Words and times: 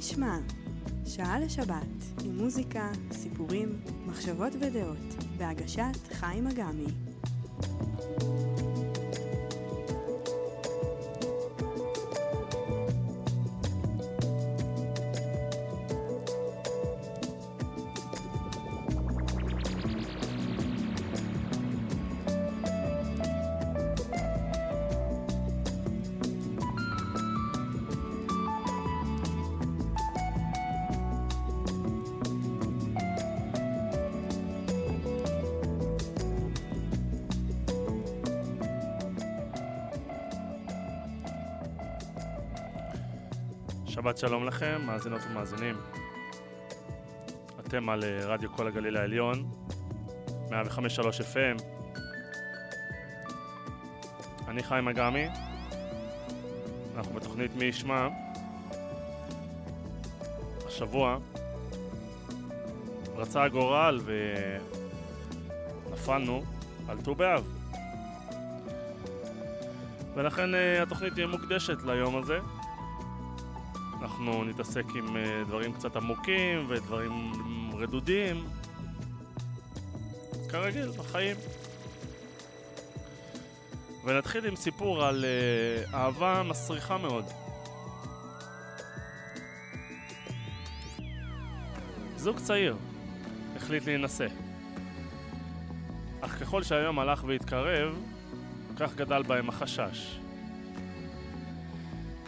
מי 0.00 0.04
שמע? 0.06 0.38
שעה 1.06 1.40
לשבת, 1.40 2.24
עם 2.24 2.38
מוזיקה, 2.38 2.90
סיפורים, 3.12 3.80
מחשבות 4.06 4.52
ודעות, 4.60 5.24
בהגשת 5.38 6.12
חיים 6.12 6.46
אגמי. 6.46 7.09
שלום 44.20 44.44
לכם, 44.44 44.80
מאזינות 44.86 45.20
ומאזינים. 45.30 45.76
אתם 47.60 47.88
על 47.88 48.04
אה, 48.04 48.20
רדיו 48.26 48.52
כל 48.52 48.66
הגליל 48.66 48.96
העליון, 48.96 49.50
105.3 50.48 50.52
FM. 51.34 51.62
אני 54.48 54.62
חיים 54.62 54.88
אגמי, 54.88 55.28
אנחנו 56.96 57.14
בתוכנית 57.14 57.56
מי 57.56 57.64
ישמע. 57.64 58.08
השבוע 60.66 61.18
רצה 63.16 63.42
הגורל 63.42 64.00
ונפלנו 65.88 66.42
על 66.88 67.00
ט"ו 67.00 67.14
באב. 67.14 67.44
ולכן 70.14 70.54
uh, 70.54 70.82
התוכנית 70.82 71.12
תהיה 71.12 71.26
מוקדשת 71.26 71.82
ליום 71.82 72.16
הזה. 72.16 72.38
אנחנו 74.20 74.44
נתעסק 74.44 74.84
עם 74.94 75.16
uh, 75.16 75.48
דברים 75.48 75.72
קצת 75.72 75.96
עמוקים 75.96 76.66
ודברים 76.68 77.32
רדודים. 77.74 78.46
כרגיל, 80.48 80.90
בחיים. 80.90 81.36
ונתחיל 84.04 84.46
עם 84.46 84.56
סיפור 84.56 85.04
על 85.04 85.24
uh, 85.24 85.94
אהבה 85.94 86.42
מסריחה 86.42 86.98
מאוד. 86.98 87.24
זוג 92.16 92.38
צעיר 92.38 92.76
החליט 93.56 93.86
להינשא. 93.86 94.26
אך 96.20 96.40
ככל 96.40 96.62
שהיום 96.62 96.98
הלך 96.98 97.24
והתקרב, 97.24 97.98
כך 98.76 98.94
גדל 98.94 99.22
בהם 99.22 99.48
החשש. 99.48 100.18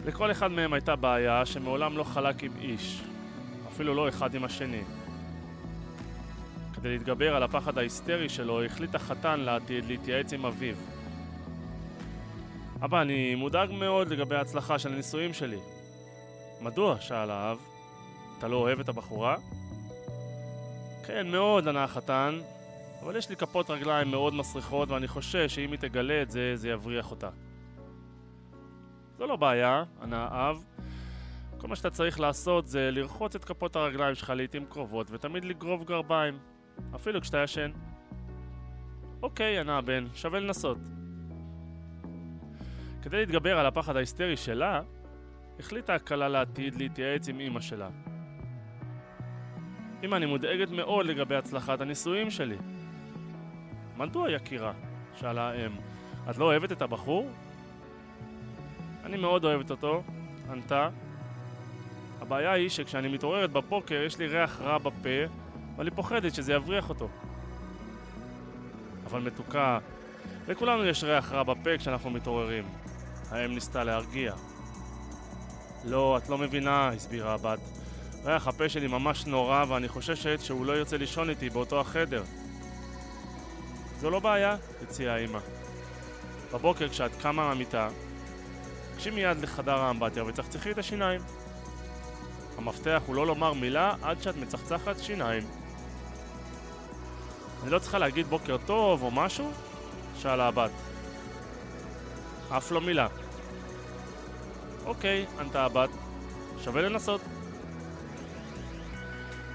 לכל 0.05 0.31
אחד 0.31 0.51
מהם 0.51 0.73
הייתה 0.73 0.97
בעיה 0.97 1.47
שמעולם 1.47 1.97
לא 1.97 2.05
חלק 2.05 2.43
עם 2.43 2.53
איש, 2.61 3.03
אפילו 3.69 3.95
לא 3.95 4.09
אחד 4.09 4.35
עם 4.35 4.45
השני. 4.45 4.83
כדי 6.75 6.89
להתגבר 6.89 7.37
על 7.37 7.43
הפחד 7.43 7.79
ההיסטרי 7.79 8.29
שלו, 8.29 8.65
החליט 8.65 8.95
החתן 8.95 9.41
לעתיד 9.41 9.85
להתייעץ 9.85 10.33
עם 10.33 10.47
אביו. 10.47 10.75
אבא, 12.85 13.03
אני 13.03 13.35
מודאג 13.35 13.71
מאוד 13.73 14.09
לגבי 14.09 14.37
ההצלחה 14.37 14.79
של 14.79 14.93
הנישואים 14.93 15.35
שלי. 15.35 15.59
מדוע? 16.61 17.01
שאל 17.01 17.31
האב. 17.31 17.59
אתה 18.39 18.49
לא 18.49 18.57
אוהב 18.57 18.81
את 18.81 18.89
הבחורה? 18.89 19.37
כן, 21.07 21.29
מאוד, 21.29 21.69
ענה 21.69 21.85
החתן, 21.85 22.39
אבל 23.03 23.17
יש 23.17 23.29
לי 23.29 23.37
כפות 23.37 23.71
רגליים 23.71 24.11
מאוד 24.11 24.35
מסריחות 24.35 24.91
ואני 24.91 25.09
חושש 25.09 25.55
שאם 25.55 25.71
היא 25.71 25.79
תגלה 25.79 26.23
את 26.23 26.31
זה, 26.31 26.53
זה 26.57 26.69
יבריח 26.69 27.11
אותה. 27.11 27.29
זו 29.23 29.27
לא 29.27 29.37
בעיה, 29.37 29.85
ענה 30.03 30.29
האב. 30.31 30.65
כל 31.59 31.69
מה 31.69 31.77
שאתה 31.77 31.91
צריך 31.91 32.21
לעשות 32.21 32.67
זה 32.67 32.91
לרחוץ 32.91 33.35
את 33.35 33.45
כפות 33.45 33.77
הרגליים 33.77 34.15
שלך 34.15 34.33
לעיתים 34.37 34.65
קרובות 34.65 35.07
ותמיד 35.11 35.45
לגרוב 35.45 35.85
גרביים, 35.85 36.39
אפילו 36.95 37.21
כשאתה 37.21 37.39
ישן. 37.39 37.71
אוקיי, 39.23 39.59
ענה 39.59 39.79
הבן, 39.79 40.07
שווה 40.15 40.41
לנסות. 40.41 40.79
כדי 43.03 43.17
להתגבר 43.17 43.59
על 43.59 43.67
הפחד 43.67 43.97
ההיסטרי 43.97 44.37
שלה, 44.37 44.81
החליטה 45.59 45.95
הכלה 45.95 46.29
לעתיד 46.29 46.75
להתייעץ 46.75 47.29
עם 47.29 47.41
אמא 47.41 47.61
שלה. 47.61 47.89
אמא, 50.05 50.17
אני 50.17 50.27
מודאגת 50.27 50.71
מאוד 50.71 51.07
לגבי 51.07 51.37
הצלחת 51.37 51.81
הנישואים 51.81 52.31
שלי. 52.31 52.57
מדוע, 53.97 54.31
יקירה? 54.31 54.73
שאלה 55.17 55.51
האם. 55.51 55.73
את 56.31 56.39
לא 56.39 56.45
אוהבת 56.45 56.73
את 56.73 56.83
הבחור? 56.83 57.31
אני 59.05 59.17
מאוד 59.17 59.45
אוהבת 59.45 59.71
אותו, 59.71 60.03
ענתה. 60.51 60.89
הבעיה 62.21 62.53
היא 62.53 62.69
שכשאני 62.69 63.09
מתעוררת 63.09 63.51
בבוקר 63.53 64.03
יש 64.07 64.19
לי 64.19 64.27
ריח 64.27 64.61
רע 64.61 64.79
בפה 64.79 65.09
ואני 65.77 65.91
פוחדת 65.91 66.35
שזה 66.35 66.53
יבריח 66.53 66.89
אותו. 66.89 67.09
אבל 69.07 69.21
מתוקה, 69.21 69.79
לכולנו 70.49 70.85
יש 70.85 71.05
ריח 71.05 71.33
רע 71.33 71.43
בפה 71.43 71.79
כשאנחנו 71.79 72.11
מתעוררים. 72.11 72.65
האם 73.31 73.55
ניסתה 73.55 73.85
להרגיע. 73.85 74.35
לא, 75.85 76.19
את 76.19 76.29
לא 76.29 76.39
מבינה, 76.39 76.89
הסבירה 76.89 77.35
הבת. 77.35 77.59
ריח 78.25 78.49
הפה 78.49 78.69
שלי 78.69 78.87
ממש 78.87 79.27
נורא 79.27 79.65
ואני 79.69 79.89
חוששת 79.89 80.41
שהוא 80.41 80.67
לא 80.67 80.73
ירצה 80.73 80.97
לישון 80.97 81.31
איתי 81.31 81.51
באותו 81.51 81.81
החדר. 81.81 82.23
זו 84.01 84.11
לא 84.11 84.21
בעיה, 84.21 84.57
הציעה 84.83 85.15
האמא. 85.15 85.39
בבוקר 86.53 86.89
כשאת 86.89 87.11
קמה 87.23 87.49
מהמיטה, 87.49 87.89
גשי 89.03 89.11
מיד 89.11 89.39
לחדר 89.43 89.79
האמבטיה 89.79 90.25
וצחצחי 90.25 90.71
את 90.71 90.79
השיניים. 90.79 91.21
המפתח 92.59 93.03
הוא 93.07 93.15
לא 93.15 93.27
לומר 93.27 93.53
מילה 93.53 93.95
עד 94.03 94.23
שאת 94.23 94.37
מצחצחת 94.37 94.99
שיניים. 94.99 95.43
אני 97.63 97.71
לא 97.71 97.79
צריכה 97.79 97.99
להגיד 97.99 98.27
בוקר 98.27 98.57
טוב 98.67 99.03
או 99.03 99.11
משהו? 99.11 99.51
שאלה 100.19 100.49
הבת. 100.49 100.71
אף 102.57 102.73
לא 102.73 102.81
מילה. 102.81 103.09
אוקיי, 104.85 105.27
ענתה 105.41 105.65
הבת. 105.65 105.91
שווה 106.65 106.83
לנסות. 106.83 107.21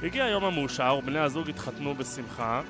הגיע 0.03 0.25
היום 0.25 0.43
המאושר 0.43 0.95
ובני 0.99 1.19
הזוג 1.19 1.49
התחתנו 1.49 1.95
בשמחה, 1.95 2.61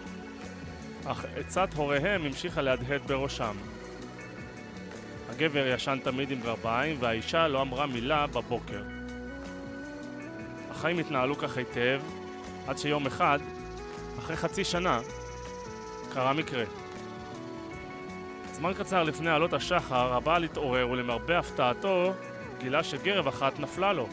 אך 1.05 1.25
עצת 1.35 1.73
הוריהם 1.73 2.25
המשיכה 2.25 2.61
להדהד 2.61 3.01
בראשם. 3.07 3.76
הגבר 5.29 5.67
ישן 5.67 5.99
תמיד 6.03 6.31
עם 6.31 6.41
גרביים 6.41 6.97
והאישה 6.99 7.47
לא 7.47 7.61
אמרה 7.61 7.85
מילה 7.85 8.27
בבוקר. 8.27 8.83
החיים 10.71 10.99
התנהלו 10.99 11.37
כך 11.37 11.57
היטב, 11.57 12.01
עד 12.67 12.77
שיום 12.77 13.05
אחד, 13.05 13.39
אחרי 14.19 14.35
חצי 14.35 14.63
שנה, 14.63 14.99
קרה 16.13 16.33
מקרה. 16.33 16.63
זמן 18.51 18.73
קצר 18.73 19.03
לפני 19.03 19.29
עלות 19.29 19.53
השחר, 19.53 20.13
הבעל 20.13 20.43
התעורר 20.43 20.89
ולמרבה 20.89 21.39
הפתעתו, 21.39 22.13
גילה 22.59 22.83
שגרב 22.83 23.27
אחת 23.27 23.59
נפלה 23.59 23.93
לו. 23.93 24.07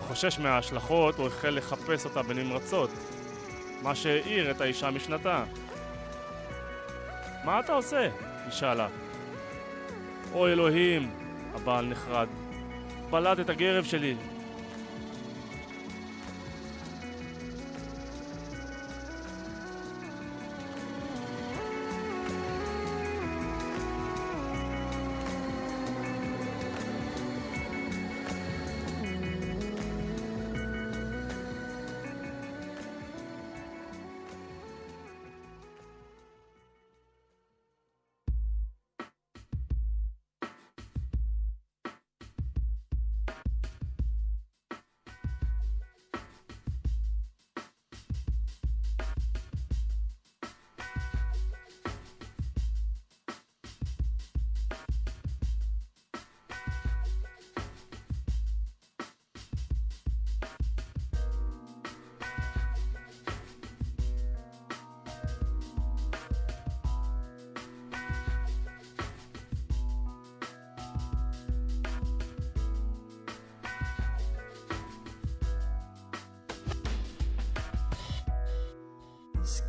חושש 0.00 0.38
מההשלכות, 0.38 1.16
הוא 1.16 1.26
החל 1.26 1.50
לחפש 1.50 2.04
אותה 2.04 2.22
בנמרצות, 2.22 2.90
מה 3.82 3.94
שהעיר 3.94 4.50
את 4.50 4.60
האישה 4.60 4.90
משנתה. 4.90 5.44
מה 7.44 7.60
אתה 7.60 7.72
עושה? 7.72 8.08
היא 8.44 8.52
שאלה. 8.52 8.88
אוי 10.32 10.52
אלוהים, 10.52 11.10
הבעל 11.54 11.86
נחרד. 11.86 12.28
בלעת 13.10 13.40
את 13.40 13.50
הגרב 13.50 13.84
שלי. 13.84 14.16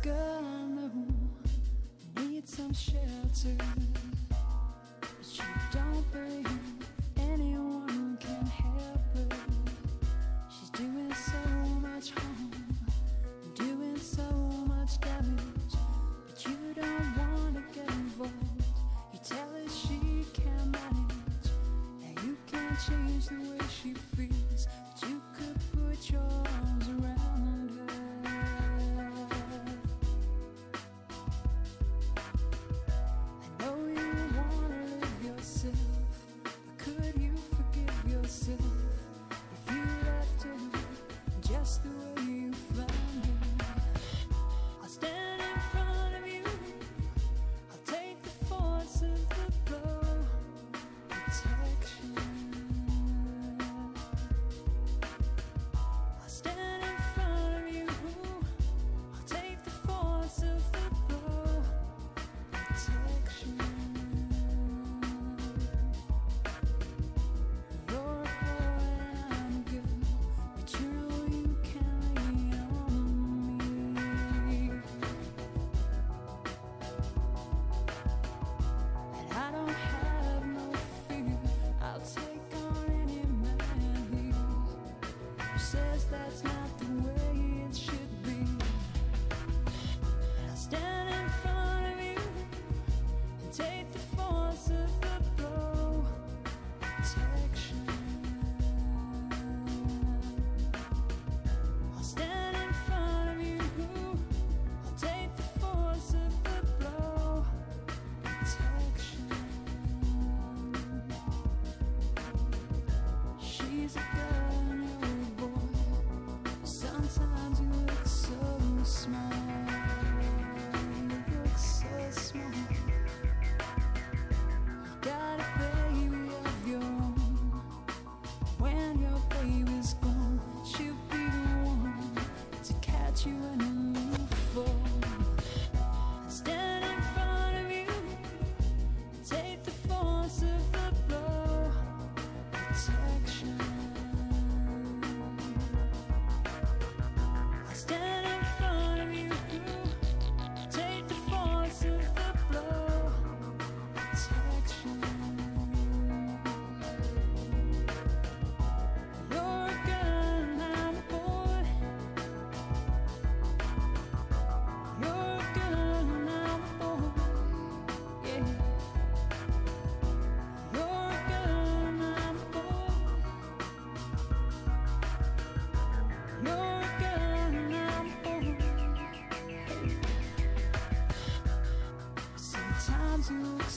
girl 0.04 0.42
gonna 0.76 0.90
need 2.28 2.46
some 2.46 2.74
shelter, 2.74 3.56
but 4.28 4.38
you 5.32 5.44
don't 5.72 6.12
believe. 6.12 6.63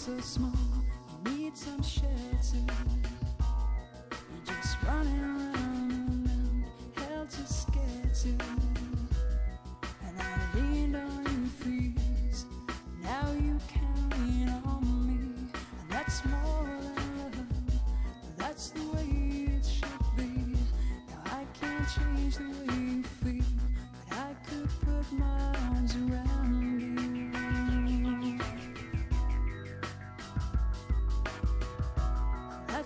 so 0.08 0.22
small. 0.22 0.66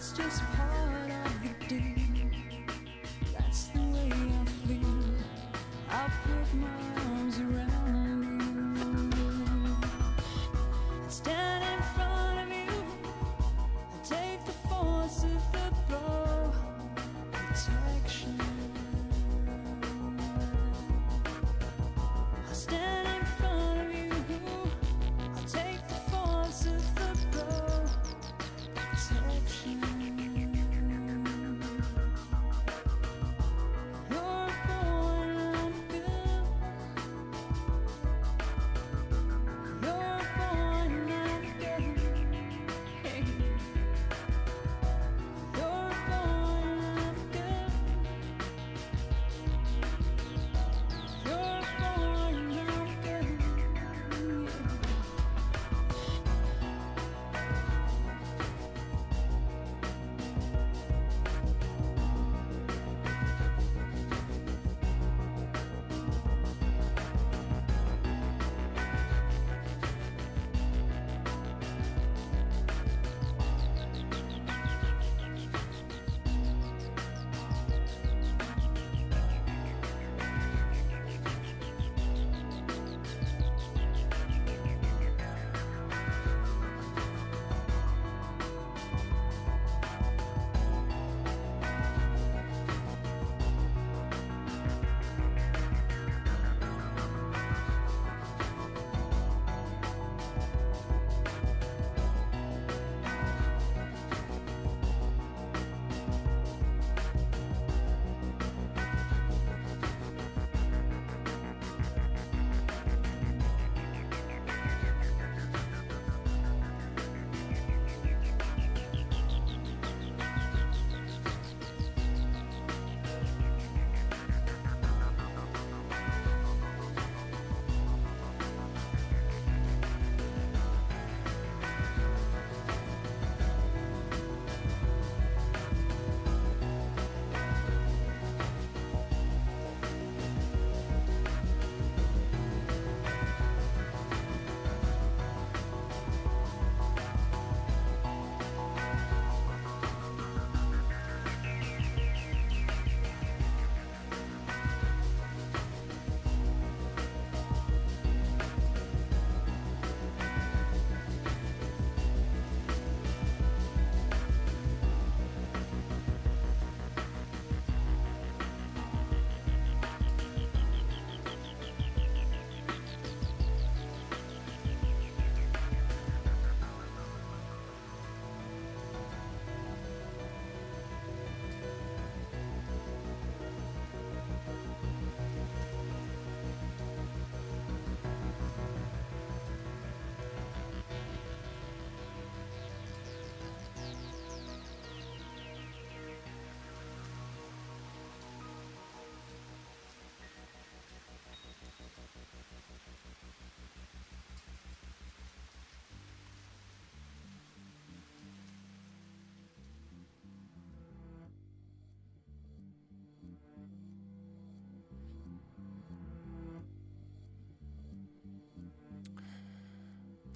it's 0.01 0.13
just 0.13 0.41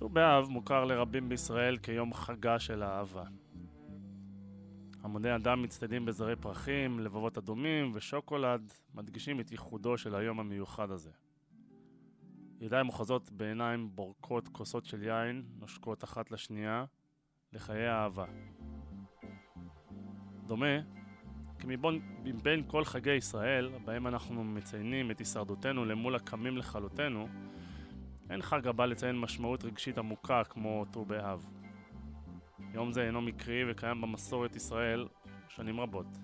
ט"ו 0.06 0.10
באב 0.10 0.50
מוכר 0.50 0.86
לרבים 0.86 1.30
בישראל 1.30 1.78
כיום 1.78 2.14
חגה 2.14 2.60
של 2.60 2.84
האהבה. 2.84 3.24
המוני 5.04 5.36
אדם 5.36 5.62
מצטיידים 5.62 6.06
בזרי 6.06 6.36
פרחים, 6.36 7.00
לבבות 7.00 7.38
אדומים 7.38 7.92
ושוקולד, 7.94 8.74
מדגישים 8.94 9.40
את 9.40 9.52
ייחודו 9.52 9.98
של 9.98 10.16
היום 10.16 10.40
המיוחד 10.40 10.92
הזה. 10.92 11.12
ידיים 12.62 12.86
מוחזות 12.86 13.32
בעיניים 13.32 13.96
בורקות 13.96 14.48
כוסות 14.48 14.86
של 14.86 15.04
יין, 15.04 15.44
נושקות 15.60 16.04
אחת 16.04 16.32
לשנייה, 16.32 16.86
לחיי 17.54 17.88
האהבה. 17.88 18.26
דומה 20.48 20.82
כי 21.60 21.68
מבון, 21.68 22.00
מבין 22.24 22.64
כל 22.68 22.86
חגי 22.86 23.14
ישראל, 23.14 23.70
בהם 23.86 24.08
אנחנו 24.08 24.44
מציינים 24.44 25.12
את 25.12 25.20
הישרדותנו 25.20 25.86
למול 25.86 26.16
הקמים 26.16 26.58
לכלותנו, 26.58 27.28
אין 28.30 28.42
חג 28.42 28.68
הבא 28.68 28.86
לציין 28.86 29.20
משמעות 29.20 29.66
רגשית 29.66 29.98
עמוקה 29.98 30.44
כמו 30.44 30.86
ט"ו 30.92 31.06
באב. 31.06 31.46
יום 32.74 32.92
זה 32.92 33.04
אינו 33.04 33.22
מקרי 33.22 33.72
וקיים 33.72 34.02
במסורת 34.02 34.56
ישראל 34.56 35.08
שנים 35.50 35.80
רבות. 35.80 36.18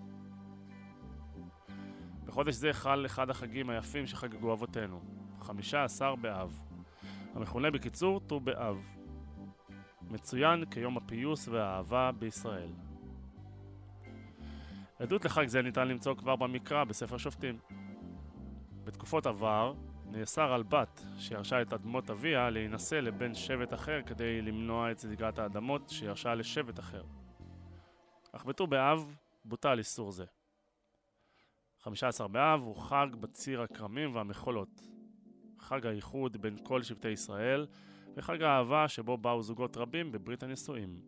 בחודש 2.25 2.55
זה 2.55 2.74
חל 2.74 3.05
אחד 3.05 3.29
החגים 3.29 3.70
היפים 3.70 4.08
שחגגו 4.08 4.53
אבותינו, 4.53 5.01
חמישה 5.41 5.84
עשר 5.84 6.15
באב, 6.15 6.63
המכונה 7.34 7.72
בקיצור 7.72 8.20
ט"ו 8.20 8.39
באב. 8.39 8.77
מצוין 10.10 10.65
כיום 10.65 10.98
הפיוס 10.98 11.48
והאהבה 11.48 12.12
בישראל. 12.12 12.70
עדות 15.00 15.25
לחג 15.25 15.48
זה 15.48 15.62
ניתן 15.62 15.88
למצוא 15.88 16.15
כבר 16.15 16.36
במקרא 16.36 16.84
בספר 16.84 17.17
שופטים. 17.17 17.58
בתקופות 18.84 19.25
עבר 19.25 19.74
נאסר 20.12 20.53
על 20.53 20.63
בת 20.63 21.01
שירשה 21.18 21.62
את 21.62 21.74
אדמות 21.74 22.10
אביה 22.10 22.50
להינשא 22.50 22.96
לבן 22.96 23.36
שבט 23.36 23.74
אחר 23.74 24.01
כדי 24.06 24.41
למנוע 24.41 24.91
את 24.91 25.00
זליגת 25.00 25.39
האדמות 25.39 25.89
שירשה 25.89 26.36
לשבט 26.36 26.80
אחר. 26.80 27.03
אך 28.32 28.46
בט"ו 28.46 28.68
באב 28.68 29.15
בוטל 29.46 29.77
איסור 29.77 30.12
זה. 30.12 30.25
15 31.80 32.27
באב 32.27 32.62
הוא 32.62 32.75
חג 32.75 33.08
בציר 33.20 33.62
הכרמים 33.62 34.15
והמחולות. 34.15 34.82
חג 35.60 35.86
האיחוד 35.86 36.38
בין 36.38 36.58
כל 36.63 36.84
שבטי 36.84 37.10
ישראל 37.10 37.68
וחג 38.15 38.41
האהבה 38.41 38.88
שבו 38.88 39.18
באו 39.18 39.41
זוגות 39.41 39.77
רבים 39.77 40.12
בברית 40.12 40.44
הנישואים. 40.44 41.01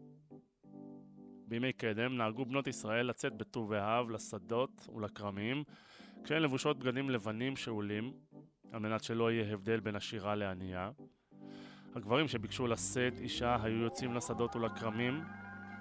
בימי 1.48 1.74
קדם 1.74 2.18
נהגו 2.18 2.46
בנות 2.46 2.68
ישראל 2.68 3.06
לצאת 3.06 3.34
בט"ו 3.34 3.68
באב 3.68 4.10
לשדות 4.10 4.88
ולכרמים 4.96 5.64
כשהן 6.24 6.42
לבושות 6.42 6.80
בגדים 6.80 7.10
לבנים 7.10 7.56
שאולים 7.56 8.14
על 8.74 8.80
מנת 8.80 9.04
שלא 9.04 9.32
יהיה 9.32 9.54
הבדל 9.54 9.80
בין 9.80 9.96
עשירה 9.96 10.36
לענייה. 10.36 10.92
הגברים 11.96 12.28
שביקשו 12.28 12.68
לשאת 12.68 13.20
אישה 13.20 13.58
היו 13.64 13.78
יוצאים 13.78 14.16
לשדות 14.16 14.56
ולכרמים 14.56 15.24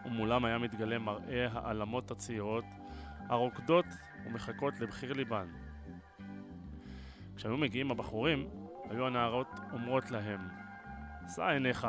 ומולם 0.05 0.45
היה 0.45 0.59
מתגלה 0.59 0.99
מראה 0.99 1.47
העלמות 1.53 2.11
הצעירות 2.11 2.65
הרוקדות 3.29 3.85
ומחכות 4.27 4.81
לבחיר 4.81 5.13
ליבן. 5.13 5.49
כשהיו 7.37 7.57
מגיעים 7.57 7.91
הבחורים, 7.91 8.49
היו 8.91 9.07
הנערות 9.07 9.49
אומרות 9.73 10.11
להם, 10.11 10.41
שא 11.35 11.43
עיניך 11.43 11.89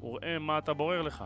וראה 0.00 0.38
מה 0.38 0.58
אתה 0.58 0.74
בורר 0.74 1.02
לך. 1.02 1.24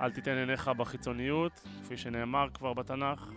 אל 0.00 0.10
תיתן 0.10 0.36
עיניך 0.36 0.68
בחיצוניות, 0.68 1.52
כפי 1.82 1.96
שנאמר 1.96 2.48
כבר 2.54 2.74
בתנ"ך, 2.74 3.30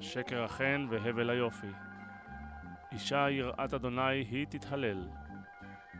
שקר 0.00 0.44
החן 0.44 0.86
והבל 0.90 1.30
היופי. 1.30 1.85
אישה 2.92 3.30
יראת 3.30 3.74
אדוני 3.74 4.24
היא 4.30 4.46
תתהלל. 4.46 5.08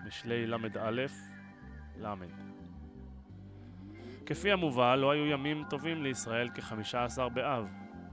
משלי 0.06 0.46
ל"א, 0.46 0.90
ל'. 0.90 2.16
כפי 4.26 4.52
המובא, 4.52 4.94
לא 4.94 5.10
היו 5.10 5.26
ימים 5.26 5.64
טובים 5.70 6.02
לישראל 6.02 6.48
כחמישה 6.48 7.04
עשר 7.04 7.28
באב, 7.28 7.66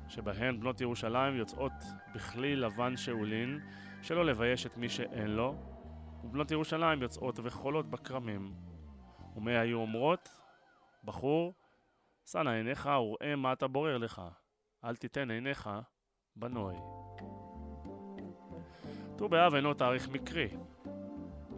שבהן 0.08 0.60
בנות 0.60 0.82
ירושלים 0.82 1.36
יוצאות 1.36 1.72
בכלי 2.16 2.56
לבן 2.56 2.98
שאולין, 2.98 3.60
שלא 4.02 4.26
לבייש 4.26 4.66
את 4.66 4.78
מי 4.78 4.90
שאין 4.90 5.28
לו, 5.28 5.56
ובנות 6.24 6.52
ירושלים 6.52 7.02
יוצאות 7.02 7.40
וחולות 7.44 7.90
בכרמים. 7.90 8.54
ומה 9.36 9.60
היו 9.60 9.78
אומרות? 9.78 10.30
בחור, 11.04 11.54
שא 12.26 12.42
נא 12.42 12.50
עיניך 12.50 12.86
וראה 12.86 13.36
מה 13.36 13.54
אתה 13.54 13.68
בורר 13.68 13.98
לך, 13.98 14.22
אל 14.84 14.96
תיתן 14.96 15.32
עיניך 15.32 15.70
בנוי. 16.36 16.76
ט"ו 19.18 19.30
באב 19.30 19.56
אינו 19.56 19.74
תאריך 19.74 20.10
מקרי. 20.10 20.48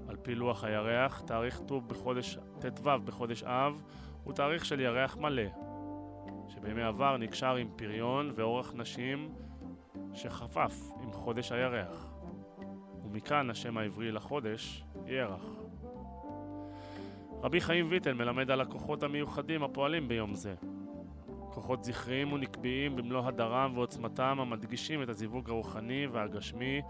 על 0.08 0.16
פי 0.22 0.36
לוח 0.36 0.64
הירח, 0.64 1.22
תאריך 1.26 1.62
ט"ו 1.68 1.82
בחודש 1.82 2.38
ט"ו 2.60 2.90
בחודש 3.06 3.44
אב 3.44 3.82
הוא 4.24 4.34
תאריך 4.34 4.66
של 4.66 4.80
ירח 4.80 5.18
מלא, 5.18 5.44
שבימי 6.48 6.84
עבר 6.84 7.18
נקשר 7.18 7.56
עם 7.56 7.70
פריון 7.76 8.32
ואורח 8.36 8.74
נשים 8.76 9.34
שחפף 10.14 10.76
עם 11.04 11.14
חודש 11.14 11.52
הירח, 11.52 12.14
ומכאן 13.04 13.50
השם 13.50 13.78
העברי 13.78 14.12
לחודש, 14.12 14.84
ירח. 15.06 15.46
רבי 17.44 17.62
חיים 17.62 17.88
ויטל 17.90 18.14
מלמד 18.14 18.52
על 18.52 18.62
הכוחות 18.62 19.04
המיוחדים 19.04 19.64
הפועלים 19.64 20.08
ביום 20.08 20.34
זה. 20.34 20.56
כוחות 21.54 21.84
זכריים 21.84 22.34
ונקביים 22.34 22.96
במלוא 22.96 23.26
הדרם 23.26 23.72
ועוצמתם 23.76 24.38
המדגישים 24.40 25.04
את 25.04 25.10
הזיווג 25.10 25.50
הרוחני 25.50 26.08
והגשמי 26.08 26.82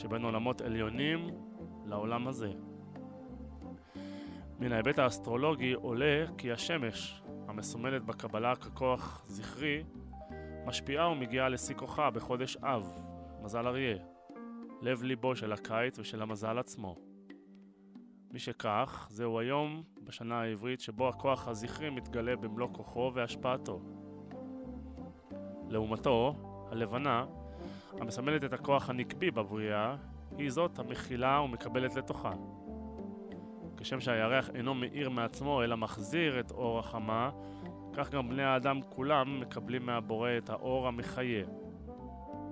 שבין 0.00 0.24
עולמות 0.24 0.60
עליונים 0.60 1.28
לעולם 1.84 2.28
הזה. 2.28 2.52
מן 4.58 4.72
ההיבט 4.72 4.98
האסטרולוגי 4.98 5.72
עולה 5.72 6.24
כי 6.38 6.52
השמש, 6.52 7.22
המסומנת 7.48 8.02
בקבלה 8.02 8.56
ככוח 8.56 9.24
זכרי, 9.26 9.84
משפיעה 10.66 11.08
ומגיעה 11.10 11.48
לשיא 11.48 11.74
כוחה 11.74 12.10
בחודש 12.10 12.56
אב, 12.56 13.02
מזל 13.42 13.66
אריה, 13.66 13.96
לב 14.82 15.02
ליבו 15.02 15.36
של 15.36 15.52
הקיץ 15.52 15.98
ושל 15.98 16.22
המזל 16.22 16.58
עצמו. 16.58 16.96
משכך, 18.32 19.06
זהו 19.10 19.38
היום 19.38 19.82
בשנה 20.04 20.40
העברית 20.40 20.80
שבו 20.80 21.08
הכוח 21.08 21.48
הזכרי 21.48 21.90
מתגלה 21.90 22.36
במלוא 22.36 22.68
כוחו 22.72 23.12
והשפעתו. 23.14 23.80
לעומתו, 25.68 26.34
הלבנה, 26.70 27.24
המסמלת 28.00 28.44
את 28.44 28.52
הכוח 28.52 28.90
הנקבי 28.90 29.30
בבריאה, 29.30 29.96
היא 30.38 30.50
זאת 30.50 30.78
המכילה 30.78 31.40
ומקבלת 31.40 31.94
לתוכה. 31.94 32.32
כשם 33.76 34.00
שהירח 34.00 34.50
אינו 34.50 34.74
מאיר 34.74 35.10
מעצמו 35.10 35.62
אלא 35.62 35.76
מחזיר 35.76 36.40
את 36.40 36.50
אור 36.50 36.78
החמה, 36.78 37.30
כך 37.92 38.10
גם 38.10 38.28
בני 38.28 38.42
האדם 38.42 38.80
כולם 38.88 39.40
מקבלים 39.40 39.86
מהבורא 39.86 40.30
את 40.38 40.50
האור 40.50 40.88
המחיה. 40.88 41.44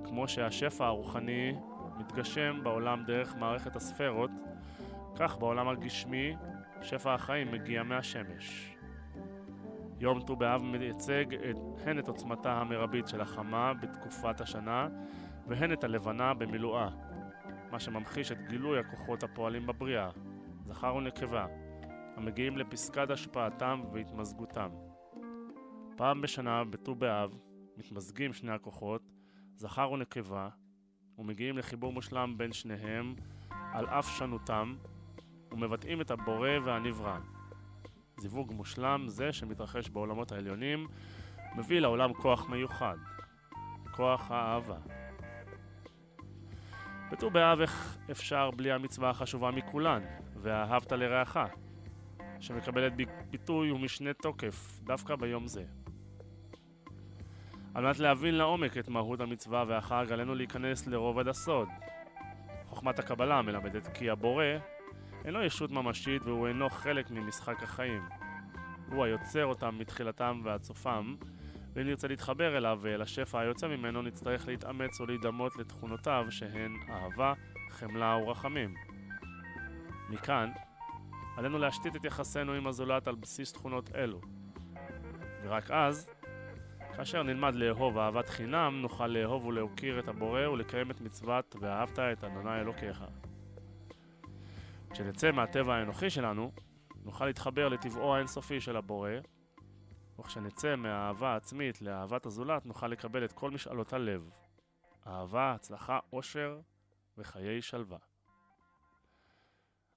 כמו 0.05 0.29
שהשפע 0.29 0.87
הרוחני 0.87 1.55
מתגשם 1.99 2.61
בעולם 2.63 3.05
דרך 3.07 3.37
מערכת 3.37 3.77
הספרות, 3.77 4.31
כך 5.17 5.39
בעולם 5.39 5.69
הגשמי 5.69 6.37
שפע 6.83 7.15
החיים 7.15 7.53
מגיע 7.53 7.83
מהשמש. 7.83 8.78
יום 10.01 10.21
ט"ו 10.21 10.37
באב 10.37 10.63
מייצג 10.63 11.35
את, 11.35 11.57
הן 11.85 11.99
את 11.99 12.09
עוצמתה 12.09 12.53
המרבית 12.53 13.09
של 13.09 13.21
החמה 13.21 13.75
בתקופת 13.75 14.41
השנה 14.41 14.89
והן 15.47 15.73
את 15.73 15.85
הלבנה 15.85 16.35
במילואה, 16.35 16.89
מה 17.71 17.81
שממחיש 17.81 18.33
את 18.33 18.39
גילוי 18.49 18.79
הכוחות 18.79 19.23
הפועלים 19.23 19.67
בבריאה, 19.67 20.11
זכר 20.65 20.95
ונקבה, 20.95 21.47
המגיעים 22.17 22.59
לפסקת 22.59 23.11
השפעתם 23.11 23.81
והתמזגותם. 23.93 24.69
פעם 25.97 26.21
בשנה, 26.21 26.65
בט"ו 26.65 26.95
באב, 26.95 27.39
מתמזגים 27.77 28.33
שני 28.33 28.53
הכוחות, 28.53 29.03
זכר 29.57 29.91
ונקבה, 29.93 30.49
ומגיעים 31.19 31.59
לחיבור 31.59 31.93
מושלם 31.93 32.35
בין 32.37 32.53
שניהם, 32.53 33.15
על 33.51 33.87
אף 33.87 34.09
שוnuתם, 34.19 34.77
ומבטאים 35.53 36.01
את 36.01 36.11
הבורא 36.11 36.51
והנברא. 36.65 37.19
זיווג 38.19 38.53
מושלם 38.53 39.05
זה 39.09 39.33
שמתרחש 39.33 39.89
בעולמות 39.89 40.33
העליונים, 40.33 40.87
מביא 41.57 41.81
לעולם 41.81 42.13
כוח 42.13 42.49
מיוחד, 42.49 42.97
כוח 43.91 44.31
האהבה. 44.31 44.79
בט"ו 47.13 47.31
באב 47.31 47.59
אפשר 48.11 48.51
בלי 48.51 48.73
המצווה 48.73 49.11
החשובה 49.11 49.51
מכולן, 49.51 50.03
ואהבת 50.37 50.93
לרעך, 50.93 51.39
שמקבלת 52.41 52.93
ביטוי 53.31 53.71
ומשנה 53.71 54.13
תוקף 54.13 54.81
דווקא 54.85 55.17
ביום 55.17 55.47
זה. 55.47 55.65
על 57.75 57.85
מנת 57.85 57.99
להבין 57.99 58.35
לעומק 58.35 58.79
את 58.79 58.89
מהות 58.89 59.21
המצווה 59.21 59.65
והחג 59.69 60.07
עלינו 60.13 60.35
להיכנס 60.35 60.87
לרובד 60.87 61.29
הסוד. 61.29 61.69
חוכמת 62.67 62.99
הקבלה 62.99 63.43
מלמדת 63.43 63.97
כי 63.97 64.11
הבורא 64.11 64.45
אינו 65.25 65.43
ישות 65.43 65.71
ממשית 65.71 66.23
והוא 66.25 66.47
אינו 66.47 66.71
חלק 66.71 67.11
ממשחק 67.11 67.63
החיים. 67.63 68.03
הוא 68.91 69.05
היוצר 69.05 69.47
אותם 69.47 69.79
מתחילתם 69.79 70.41
ועד 70.45 70.63
סופם, 70.63 71.17
ואם 71.75 71.87
נרצה 71.87 72.09
להתחבר 72.09 72.57
אליו 72.57 72.79
ואל 72.83 73.03
השפע 73.03 73.41
היוצא 73.41 73.69
ממנו, 73.69 74.03
נצטרך 74.03 74.49
להתאמץ 74.49 75.01
ולהידמות 75.01 75.57
לתכונותיו 75.57 76.27
שהן 76.31 76.77
אהבה, 76.91 77.33
חמלה 77.71 78.17
ורחמים. 78.17 78.75
מכאן, 80.09 80.51
עלינו 81.37 81.59
להשתית 81.59 81.97
את 81.97 82.05
יחסינו 82.05 82.53
עם 82.53 82.67
הזולת 82.67 83.09
על 83.09 83.15
בסיס 83.15 83.53
תכונות 83.53 83.91
אלו. 83.95 84.21
ורק 85.43 85.71
אז, 85.71 86.11
כאשר 86.97 87.23
נלמד 87.23 87.55
לאהוב 87.55 87.99
אהבת 87.99 88.29
חינם, 88.29 88.79
נוכל 88.83 89.07
לאהוב 89.07 89.45
ולהוקיר 89.45 89.99
את 89.99 90.09
הבורא 90.09 90.49
ולקיים 90.49 90.91
את 90.91 91.01
מצוות 91.01 91.57
ואהבת 91.61 91.99
את 91.99 92.25
אדוני 92.25 92.61
אלוקיך. 92.61 93.05
כשנצא 94.91 95.33
מהטבע 95.33 95.75
האנוכי 95.75 96.11
שלנו, 96.11 96.53
נוכל 97.05 97.27
להתחבר 97.27 97.69
לטבעו 97.69 98.15
האינסופי 98.15 98.61
של 98.61 98.77
הבורא, 98.77 99.11
וכשנצא 100.19 100.77
מהאהבה 100.77 101.33
העצמית 101.33 101.83
לאהבת 101.83 102.27
הזולת, 102.27 102.67
נוכל 102.67 102.89
לקבל 102.89 103.25
את 103.25 103.33
כל 103.33 103.51
משאלות 103.51 103.93
הלב. 103.93 104.31
אהבה, 105.07 105.53
הצלחה, 105.53 105.99
עושר 106.11 106.61
וחיי 107.19 107.63
שלווה. 107.63 107.99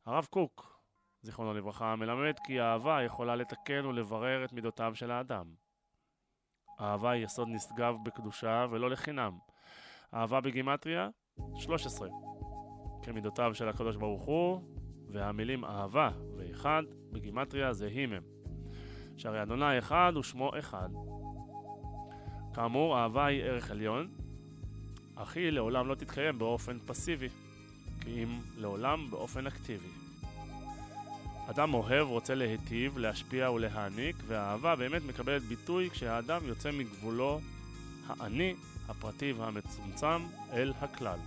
הרב 0.06 0.28
קוק, 0.30 0.82
זיכרונו 1.22 1.54
לברכה, 1.54 1.96
מלמד 1.96 2.34
כי 2.46 2.62
אהבה 2.62 3.04
יכולה 3.04 3.36
לתקן 3.36 3.86
ולברר 3.86 4.46
את 4.46 4.54
מידותיו 4.54 4.96
של 4.96 5.12
האדם. 5.12 5.54
אהבה 6.80 7.12
היא 7.12 7.26
יסוד 7.26 7.48
נשגב 7.48 7.96
בקדושה 8.04 8.66
ולא 8.72 8.90
לחינם. 8.90 9.38
אהבה 10.14 10.42
בגימטריה, 10.42 11.10
13. 11.56 12.10
כמידותיו 13.04 13.56
של 13.56 13.70
הקדוש 13.70 13.96
ברוך 13.96 14.24
הוא, 14.24 14.62
והמילים 15.12 15.66
אהבה 15.66 16.10
ואחד 16.38 16.84
בגימטריה 17.12 17.74
זהים 17.74 18.14
הם. 18.14 18.24
שהרי 19.18 19.42
אדוני 19.42 19.80
אחד 19.80 20.14
ושמו 20.20 20.52
אחד. 20.60 20.90
כאמור, 22.54 22.98
אהבה 22.98 23.26
היא 23.26 23.44
ערך 23.44 23.72
עליון, 23.72 24.08
אך 25.16 25.36
היא 25.36 25.50
לעולם 25.50 25.88
לא 25.88 25.96
תתקיים 25.96 26.40
באופן 26.40 26.78
פסיבי, 26.86 27.30
כי 28.02 28.24
אם 28.24 28.40
לעולם 28.58 29.08
באופן 29.10 29.48
אקטיבי. 29.48 29.88
אדם 31.50 31.74
אוהב 31.74 32.08
רוצה 32.08 32.36
להיטיב, 32.36 32.98
להשפיע 32.98 33.52
ולהעניק, 33.52 34.16
והאהבה 34.28 34.76
באמת 34.76 35.02
מקבלת 35.08 35.42
ביטוי 35.42 35.90
כשהאדם 35.90 36.42
יוצא 36.46 36.72
מגבולו 36.72 37.40
האני, 38.08 38.56
הפרטי 38.90 39.32
והמצומצם, 39.32 40.22
אל 40.54 40.74
הכלל. 40.80 41.20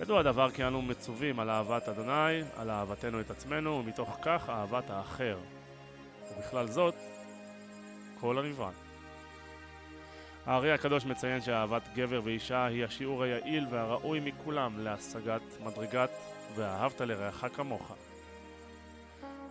ידוע 0.00 0.20
הדבר 0.20 0.50
כי 0.50 0.64
אנו 0.64 0.82
מצווים 0.82 1.40
על 1.40 1.50
אהבת 1.50 1.88
אדוני, 1.88 2.42
על 2.56 2.70
אהבתנו 2.70 3.20
את 3.20 3.30
עצמנו, 3.30 3.70
ומתוך 3.84 4.18
כך 4.22 4.48
אהבת 4.48 4.90
האחר. 4.90 5.38
ובכלל 6.32 6.66
זאת, 6.66 6.94
כל 8.20 8.38
הנברא. 8.38 8.70
הארי 10.46 10.72
הקדוש 10.72 11.04
מציין 11.04 11.40
שאהבת 11.40 11.82
גבר 11.94 12.20
ואישה 12.24 12.64
היא 12.64 12.84
השיעור 12.84 13.22
היעיל 13.22 13.66
והראוי 13.70 14.20
מכולם 14.20 14.78
להשגת 14.78 15.42
מדרגת 15.64 16.10
ואהבת 16.56 17.00
לרעך 17.00 17.44
כמוך. 17.54 17.92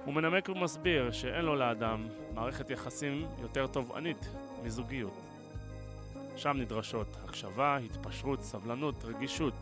הוא 0.06 0.14
מנמק 0.14 0.50
ומסביר 0.50 1.12
שאין 1.12 1.46
לו 1.46 1.56
לאדם 1.56 2.08
מערכת 2.34 2.70
יחסים 2.70 3.28
יותר 3.42 3.68
תובענית 3.68 4.30
מזוגיות. 4.64 5.22
שם 6.36 6.58
נדרשות 6.58 7.08
הקשבה, 7.24 7.78
התפשרות, 7.78 8.44
סבלנות, 8.44 9.06
רגישות, 9.06 9.54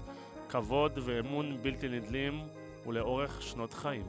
כבוד 0.54 1.00
ואמון 1.04 1.58
בלתי 1.62 1.90
נדלים 1.90 2.48
ולאורך 2.86 3.42
שנות 3.42 3.74
חיים. 3.74 4.06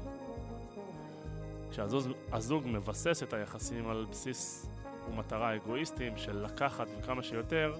כשהזוג 1.70 2.64
מבסס 2.66 3.22
את 3.22 3.32
היחסים 3.32 3.88
על 3.88 4.06
בסיס 4.10 4.68
ומטרה 5.08 5.54
אגואיסטיים 5.54 6.16
של 6.16 6.44
לקחת 6.44 6.86
וכמה 6.98 7.22
שיותר, 7.22 7.74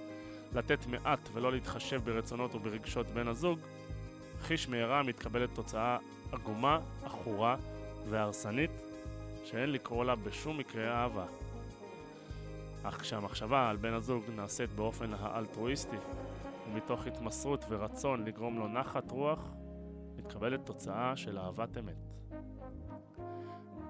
לתת 0.53 0.87
מעט 0.87 1.29
ולא 1.33 1.53
להתחשב 1.53 2.01
ברצונות 2.05 2.55
וברגשות 2.55 3.07
בן 3.07 3.29
הזוג, 3.29 3.59
חיש 4.41 4.69
מהרה 4.69 5.03
מתקבלת 5.03 5.51
תוצאה 5.55 5.99
עגומה, 6.33 6.79
עכורה 7.05 7.57
והרסנית, 8.11 8.71
שאין 9.45 9.73
לקרוא 9.73 10.05
לה 10.05 10.15
בשום 10.15 10.59
מקרה 10.59 11.03
אהבה. 11.03 11.25
אך 12.83 13.01
כשהמחשבה 13.01 13.71
על 13.71 13.77
בן 13.77 13.93
הזוג 13.93 14.25
נעשית 14.37 14.71
באופן 14.71 15.11
האלטרואיסטי, 15.19 15.97
ומתוך 16.67 17.07
התמסרות 17.07 17.65
ורצון 17.69 18.25
לגרום 18.25 18.59
לו 18.59 18.69
נחת 18.69 19.11
רוח, 19.11 19.55
מתקבלת 20.17 20.67
תוצאה 20.67 21.17
של 21.17 21.39
אהבת 21.39 21.79
אמת. 21.79 22.15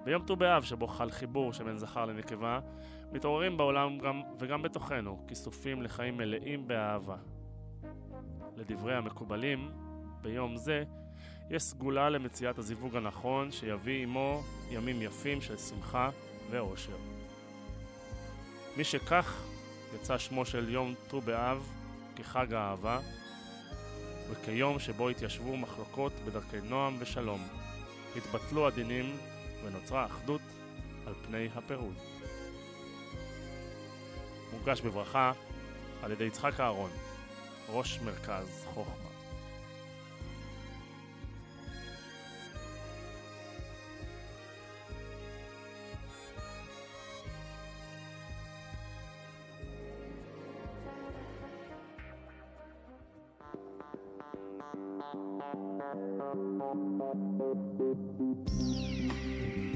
ביום 0.05 0.23
ט"ו 0.27 0.37
באב, 0.37 0.63
שבו 0.63 0.87
חל 0.87 1.11
חיבור 1.11 1.53
שבין 1.53 1.79
זכר 1.79 2.05
לנקבה, 2.05 2.61
מתעוררים 3.13 3.57
בעולם 3.57 3.99
גם, 3.99 4.23
וגם 4.39 4.63
בתוכנו 4.63 5.25
כיסופים 5.29 5.83
לחיים 5.83 6.17
מלאים 6.17 6.69
באהבה. 6.69 7.17
לדברי 8.57 8.95
המקובלים, 8.95 9.71
ביום 10.21 10.57
זה 10.57 10.85
יש 11.51 11.63
סגולה 11.63 12.11
למציאת 12.11 12.59
הזיווג 12.59 12.97
הנכון 12.97 13.51
שיביא 13.51 14.03
עמו 14.03 14.43
ימים 14.71 15.03
יפים 15.03 15.41
של 15.41 15.57
שמחה 15.57 16.11
ואושר. 16.51 16.97
מי 18.77 18.85
שכך 18.85 19.45
יצא 19.95 20.19
שמו 20.19 20.45
של 20.45 20.69
יום 20.69 20.95
ט"ו 21.09 21.21
באב 21.21 21.84
כחג 22.17 22.53
האהבה 22.53 23.01
וכיום 24.31 24.79
שבו 24.79 25.09
התיישבו 25.09 25.57
מחלוקות 25.57 26.13
בדרכי 26.27 26.57
נועם 26.65 26.97
ושלום, 26.99 27.49
התבטלו 28.17 28.67
הדינים 28.67 29.17
ונוצרה 29.65 30.07
אחדות 30.07 30.41
על 31.07 31.15
פני 31.27 31.49
הפירוד. 31.55 31.95
מוגש 34.53 34.81
בברכה 34.81 35.33
על 36.03 36.13
ידי 36.13 36.25
יצחק 36.25 36.61
אהרון, 36.61 36.91
ראש 37.69 37.99
מרכז 37.99 38.65
חוכמה. 38.75 39.14
Thank 54.97 55.35
you. 58.59 59.74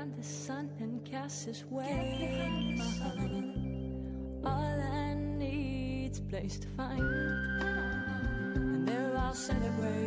Behind 0.00 0.16
the 0.16 0.22
sun 0.22 0.70
and 0.78 1.04
cast 1.04 1.44
his 1.44 1.64
way. 1.68 2.78
All 4.44 4.80
I 4.92 5.14
need's 5.14 6.20
place 6.20 6.58
to 6.58 6.68
find, 6.68 7.02
and 8.56 8.88
there 8.88 9.12
I'll 9.16 9.34
celebrate. 9.34 9.99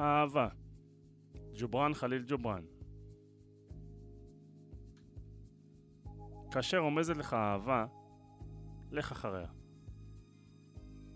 אהבה. 0.00 0.48
ג'ובראן 1.58 1.94
חליל 1.94 2.24
ג'ובראן. 2.26 2.62
כאשר 6.52 6.78
רומזת 6.78 7.16
לך 7.16 7.34
אהבה, 7.34 7.86
לך 8.90 9.12
אחריה. 9.12 9.48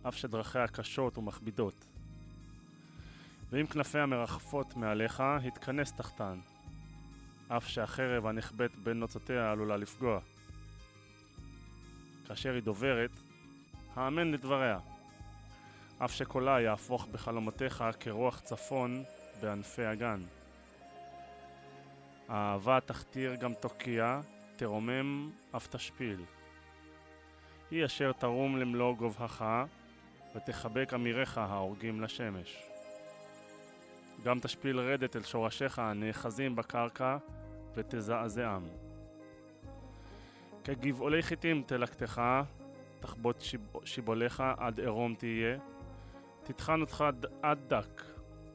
אף 0.09 0.17
שדרכיה 0.17 0.69
קשות 0.69 1.19
ומכבידות. 1.19 1.87
ואם 3.51 3.67
כנפיה 3.67 4.07
מרחפות 4.07 4.77
מעליך, 4.77 5.21
התכנס 5.21 5.93
תחתן. 5.93 6.39
אף 7.49 7.69
שהחרב 7.69 8.27
הנכבדת 8.27 8.77
בין 8.77 8.99
נוצותיה 9.01 9.53
עלולה 9.53 9.77
לפגוע. 9.77 10.21
כאשר 12.27 12.55
היא 12.55 12.63
דוברת, 12.63 13.11
האמן 13.95 14.31
לדבריה. 14.31 14.79
אף 16.05 16.13
שקולה 16.13 16.61
יהפוך 16.61 17.07
בחלומותיך 17.07 17.85
כרוח 18.01 18.41
צפון 18.41 19.05
בענפי 19.41 19.85
הגן. 19.85 20.21
האהבה 22.29 22.79
תכתיר 22.81 23.35
גם 23.35 23.55
תוקיע, 23.55 24.21
תרומם, 24.57 25.31
אף 25.57 25.67
תשפיל. 25.67 26.25
היא 27.71 27.85
אשר 27.85 28.13
תרום 28.13 28.57
למלוא 28.57 28.97
גובהך, 28.97 29.45
ותחבק 30.37 30.95
אמיריך 30.95 31.39
ההורגים 31.39 32.01
לשמש. 32.01 32.63
גם 34.25 34.41
תשפיל 34.41 34.81
רדת 34.81 35.17
אל 35.17 35.23
שורשיך 35.23 35.79
הנאחזים 35.79 36.57
בקרקע, 36.57 37.17
ותזעזעם. 37.75 38.69
כגבעולי 40.65 41.23
חיטים 41.23 41.63
תלקטך, 41.67 42.23
תחבוט 43.01 43.41
שיב... 43.41 43.61
שיבוליך 43.85 44.43
עד 44.59 44.81
עירום 44.81 45.15
תהיה, 45.15 45.59
תטחן 46.45 46.81
אותך 46.81 47.05
עד 47.43 47.59
דק, 47.69 48.03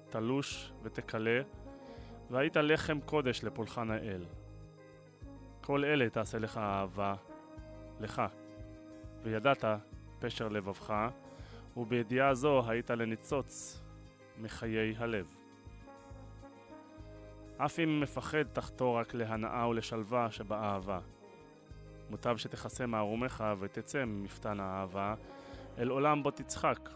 תלוש 0.09 0.71
ותקלה, 0.83 1.41
והיית 2.29 2.57
לחם 2.57 2.99
קודש 3.05 3.43
לפולחן 3.43 3.91
האל. 3.91 4.25
כל 5.61 5.85
אלה 5.85 6.09
תעשה 6.09 6.39
לך 6.39 6.57
אהבה, 6.57 7.13
לך. 7.99 8.21
וידעת 9.23 9.63
פשר 10.19 10.47
לבבך, 10.47 10.93
ובידיעה 11.77 12.33
זו 12.33 12.69
היית 12.69 12.89
לניצוץ 12.89 13.81
מחיי 14.37 14.95
הלב. 14.97 15.27
אף 17.57 17.79
אם 17.79 17.99
מפחד 17.99 18.43
תחתור 18.43 18.99
רק 18.99 19.13
להנאה 19.13 19.67
ולשלווה 19.67 20.31
שבאהבה. 20.31 20.99
מוטב 22.09 22.37
שתכסה 22.37 22.85
מערומך 22.85 23.43
ותצא 23.59 24.05
ממפתן 24.05 24.59
האהבה, 24.59 25.15
אל 25.77 25.89
עולם 25.89 26.23
בו 26.23 26.31
תצחק, 26.31 26.89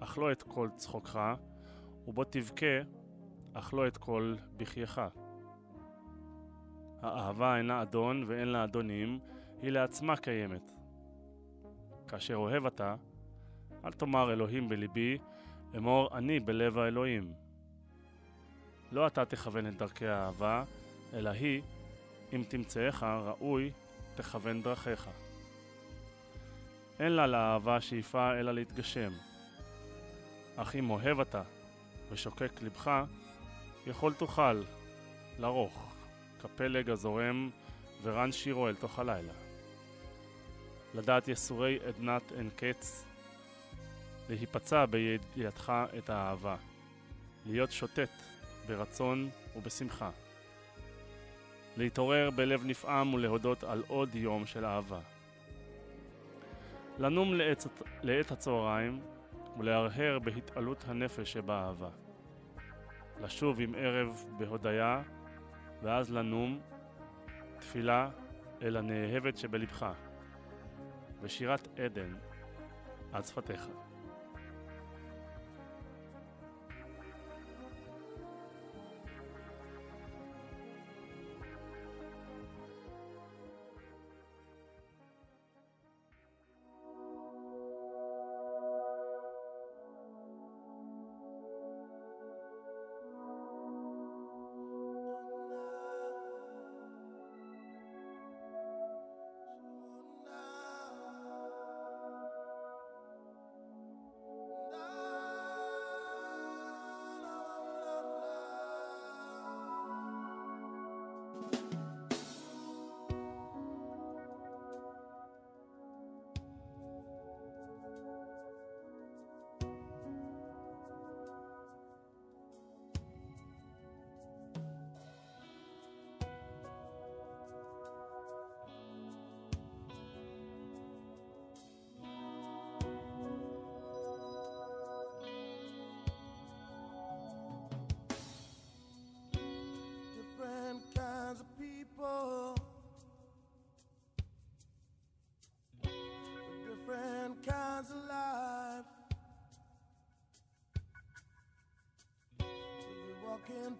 אך 0.00 0.18
לא 0.18 0.32
את 0.32 0.42
כל 0.42 0.68
צחוקך, 0.76 1.34
ובו 2.08 2.24
תבכה, 2.24 2.80
אך 3.54 3.74
לא 3.74 3.86
את 3.86 3.96
כל 3.96 4.34
בחייך. 4.56 5.00
האהבה 7.02 7.56
אינה 7.56 7.82
אדון 7.82 8.24
ואין 8.26 8.48
לה 8.48 8.64
אדונים, 8.64 9.18
היא 9.62 9.70
לעצמה 9.70 10.16
קיימת. 10.16 10.72
כאשר 12.08 12.34
אוהב 12.34 12.66
אתה, 12.66 12.94
אל 13.84 13.92
תאמר 13.92 14.32
אלוהים 14.32 14.68
בליבי, 14.68 15.18
אמור 15.76 16.18
אני 16.18 16.40
בלב 16.40 16.78
האלוהים. 16.78 17.32
לא 18.92 19.06
אתה 19.06 19.24
תכוון 19.24 19.66
את 19.66 19.76
דרכי 19.76 20.06
האהבה, 20.06 20.64
אלא 21.14 21.30
היא, 21.30 21.62
אם 22.32 22.42
תמצאך 22.48 23.02
ראוי, 23.02 23.70
תכוון 24.14 24.62
דרכיך. 24.62 25.10
אין 27.00 27.12
לה 27.12 27.26
לאהבה 27.26 27.80
שאיפה 27.80 28.34
אלא 28.34 28.52
להתגשם. 28.52 29.12
אך 30.56 30.76
אם 30.76 30.90
אוהב 30.90 31.20
אתה 31.20 31.42
ושוקק 32.10 32.62
לבך, 32.62 32.90
יכול 33.86 34.12
תוכל 34.12 34.62
לרוך 35.38 35.94
כפלג 36.40 36.90
הזורם 36.90 37.50
ורן 38.02 38.32
שירו 38.32 38.68
אל 38.68 38.74
תוך 38.74 38.98
הלילה. 38.98 39.32
לדעת 40.94 41.28
יסורי 41.28 41.78
עדנת 41.88 42.32
אין 42.32 42.50
קץ, 42.56 43.04
להיפצע 44.28 44.86
בידיעתך 44.86 45.72
את 45.98 46.10
האהבה, 46.10 46.56
להיות 47.46 47.72
שוטט 47.72 48.10
ברצון 48.66 49.30
ובשמחה, 49.56 50.10
להתעורר 51.76 52.30
בלב 52.30 52.64
נפעם 52.64 53.14
ולהודות 53.14 53.64
על 53.64 53.82
עוד 53.88 54.14
יום 54.14 54.46
של 54.46 54.64
אהבה. 54.64 55.00
לנום 56.98 57.34
לעת, 57.34 57.66
לעת 58.02 58.30
הצהריים 58.30 59.00
ולהרהר 59.58 60.18
בהתעלות 60.18 60.84
הנפש 60.88 61.32
שבאהבה. 61.32 61.90
לשוב 63.20 63.60
עם 63.60 63.74
ערב 63.74 64.24
בהודיה, 64.38 65.02
ואז 65.82 66.12
לנום 66.12 66.60
תפילה 67.58 68.08
אל 68.62 68.76
הנאהבת 68.76 69.36
שבלבך, 69.36 69.86
ושירת 71.20 71.68
עדן 71.78 72.14
על 73.12 73.22
שפתיך. 73.22 73.68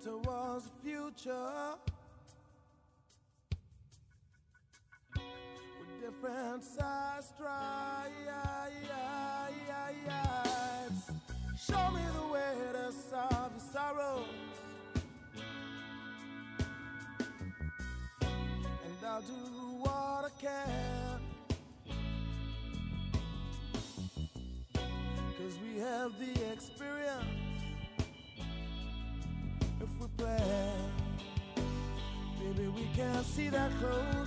towards 0.02 0.64
the 0.64 0.70
future 0.82 1.74
with 5.14 6.00
different 6.00 6.64
sides. 6.64 6.95
see 33.36 33.50
that 33.50 33.70
close. 33.78 34.25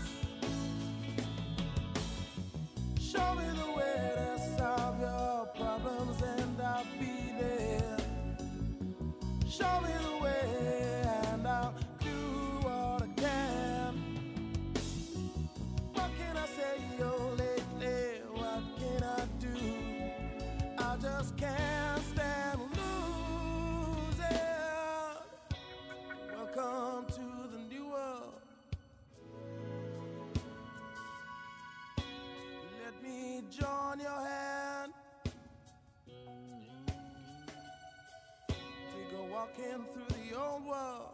playing 39.69 39.85
through 39.93 40.03
the 40.17 40.39
old 40.39 40.65
world 40.65 41.09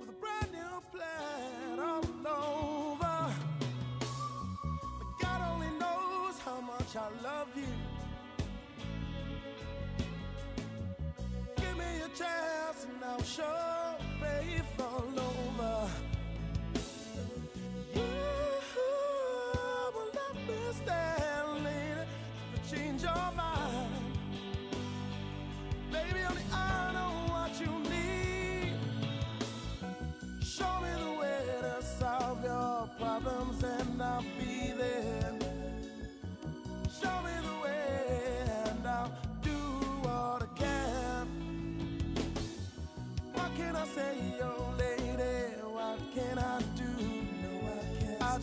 with 0.00 0.08
a 0.08 0.12
brand 0.12 0.52
new 0.52 0.82
plan 0.90 1.80
all 1.80 2.04
over. 2.26 3.34
But 4.98 5.18
God 5.20 5.40
only 5.52 5.70
knows 5.78 6.38
how 6.44 6.60
much 6.60 6.96
I 6.96 7.08
love 7.22 7.48
you. 7.56 7.72
Give 11.56 11.76
me 11.76 12.00
a 12.04 12.08
chance 12.16 12.84
and 12.84 13.04
I'll 13.04 13.22
show. 13.22 13.61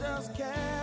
else 0.10 0.30
can. 0.36 0.79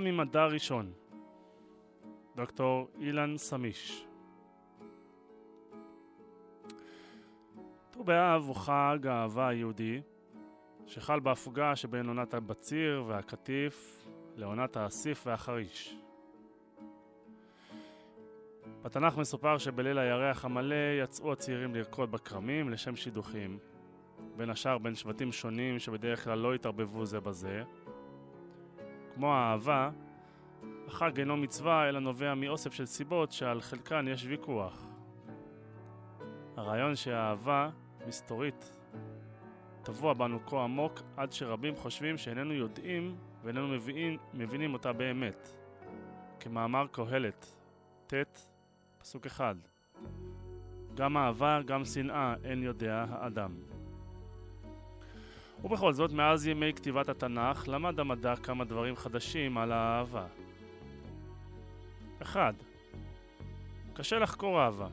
ממדע 0.00 0.46
ראשון 0.46 0.92
דוקטור 2.36 2.88
אילן 3.00 3.36
סמיש 3.36 4.06
ט"ו 7.90 8.04
באב 8.04 8.42
הוא 8.42 8.56
חג 8.56 8.98
האהבה 9.04 9.48
היהודי 9.48 10.00
שחל 10.86 11.20
בהפוגה 11.20 11.76
שבין 11.76 12.08
עונת 12.08 12.34
הבציר 12.34 13.04
והקטיף 13.06 14.06
לעונת 14.36 14.76
האסיף 14.76 15.26
והחריש. 15.26 15.96
בתנ"ך 18.82 19.16
מסופר 19.16 19.58
שבליל 19.58 19.98
הירח 19.98 20.44
המלא 20.44 20.74
יצאו 21.02 21.32
הצעירים 21.32 21.74
לרקוד 21.74 22.10
בכרמים 22.10 22.70
לשם 22.70 22.96
שידוכים, 22.96 23.58
בין 24.36 24.50
השאר 24.50 24.78
בין 24.78 24.94
שבטים 24.94 25.32
שונים 25.32 25.78
שבדרך 25.78 26.24
כלל 26.24 26.38
לא 26.38 26.54
התערבבו 26.54 27.06
זה 27.06 27.20
בזה. 27.20 27.62
כמו 29.14 29.34
האהבה, 29.34 29.90
החג 30.86 31.18
אינו 31.18 31.36
מצווה 31.36 31.88
אלא 31.88 32.00
נובע 32.00 32.34
מאוסף 32.34 32.72
של 32.72 32.86
סיבות 32.86 33.32
שעל 33.32 33.60
חלקן 33.60 34.08
יש 34.08 34.24
ויכוח. 34.24 34.86
הרעיון 36.56 36.96
שהאהבה 36.96 37.70
מסתורית 38.06 38.72
טבוע 39.82 40.14
בנו 40.14 40.46
כה 40.46 40.64
עמוק 40.64 41.00
עד 41.16 41.32
שרבים 41.32 41.76
חושבים 41.76 42.18
שאיננו 42.18 42.52
יודעים 42.52 43.16
ואיננו 43.42 43.68
מבינים, 43.68 44.18
מבינים 44.34 44.72
אותה 44.72 44.92
באמת. 44.92 45.48
כמאמר 46.40 46.86
קהלת, 46.92 47.56
ט', 48.06 48.46
פסוק 48.98 49.26
אחד: 49.26 49.54
גם 50.94 51.16
אהבה, 51.16 51.60
גם 51.66 51.84
שנאה, 51.84 52.34
אין 52.44 52.62
יודע 52.62 53.04
האדם. 53.10 53.69
ובכל 55.64 55.92
זאת, 55.92 56.12
מאז 56.12 56.46
ימי 56.46 56.72
כתיבת 56.72 57.08
התנ"ך, 57.08 57.68
למד 57.68 58.00
המדע 58.00 58.36
כמה 58.36 58.64
דברים 58.64 58.96
חדשים 58.96 59.58
על 59.58 59.72
האהבה. 59.72 60.26
1. 62.22 62.54
קשה 63.94 64.18
לחקור 64.18 64.62
אהבה. 64.62 64.88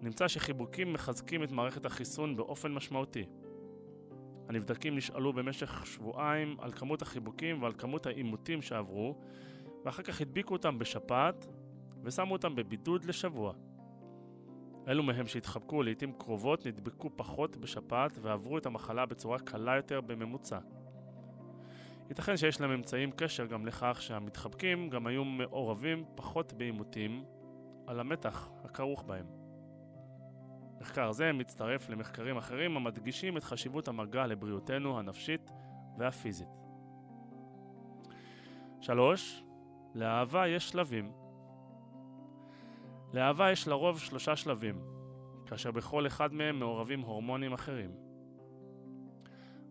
נמצא 0.00 0.28
שחיבוקים 0.28 0.92
מחזקים 0.92 1.42
את 1.42 1.52
מערכת 1.52 1.86
החיסון 1.86 2.36
באופן 2.36 2.72
משמעותי. 2.72 3.24
הנבדקים 4.48 4.96
נשאלו 4.96 5.32
במשך 5.32 5.86
שבועיים 5.86 6.56
על 6.60 6.72
כמות 6.72 7.02
החיבוקים 7.02 7.62
ועל 7.62 7.72
כמות 7.78 8.06
העימותים 8.06 8.62
שעברו, 8.62 9.18
ואחר 9.84 10.02
כך 10.02 10.20
הדביקו 10.20 10.52
אותם 10.54 10.78
בשפעת 10.78 11.46
ושמו 12.04 12.32
אותם 12.32 12.54
בבידוד 12.54 13.04
לשבוע. 13.04 13.52
אלו 14.88 15.02
מהם 15.02 15.26
שהתחבקו 15.26 15.82
לעיתים 15.82 16.12
קרובות 16.12 16.66
נדבקו 16.66 17.10
פחות 17.16 17.56
בשפעת 17.56 18.18
ועברו 18.22 18.58
את 18.58 18.66
המחלה 18.66 19.06
בצורה 19.06 19.38
קלה 19.38 19.76
יותר 19.76 20.00
בממוצע. 20.00 20.58
ייתכן 22.10 22.36
שיש 22.36 22.60
להם 22.60 22.70
אמצעים 22.70 23.10
קשר 23.10 23.46
גם 23.46 23.66
לכך 23.66 23.98
שהמתחבקים 24.02 24.90
גם 24.90 25.06
היו 25.06 25.24
מעורבים 25.24 26.04
פחות 26.14 26.52
בעימותים 26.52 27.24
על 27.86 28.00
המתח 28.00 28.50
הכרוך 28.64 29.02
בהם. 29.02 29.26
מחקר 30.80 31.12
זה 31.12 31.32
מצטרף 31.32 31.88
למחקרים 31.88 32.36
אחרים 32.36 32.76
המדגישים 32.76 33.36
את 33.36 33.44
חשיבות 33.44 33.88
המגע 33.88 34.26
לבריאותנו 34.26 34.98
הנפשית 34.98 35.50
והפיזית. 35.98 36.48
3. 38.80 39.42
לאהבה 39.94 40.48
יש 40.48 40.68
שלבים. 40.68 41.12
לאהבה 43.14 43.52
יש 43.52 43.68
לרוב 43.68 43.98
שלושה 43.98 44.36
שלבים, 44.36 44.82
כאשר 45.46 45.70
בכל 45.70 46.06
אחד 46.06 46.32
מהם 46.34 46.58
מעורבים 46.58 47.00
הורמונים 47.00 47.52
אחרים. 47.52 48.09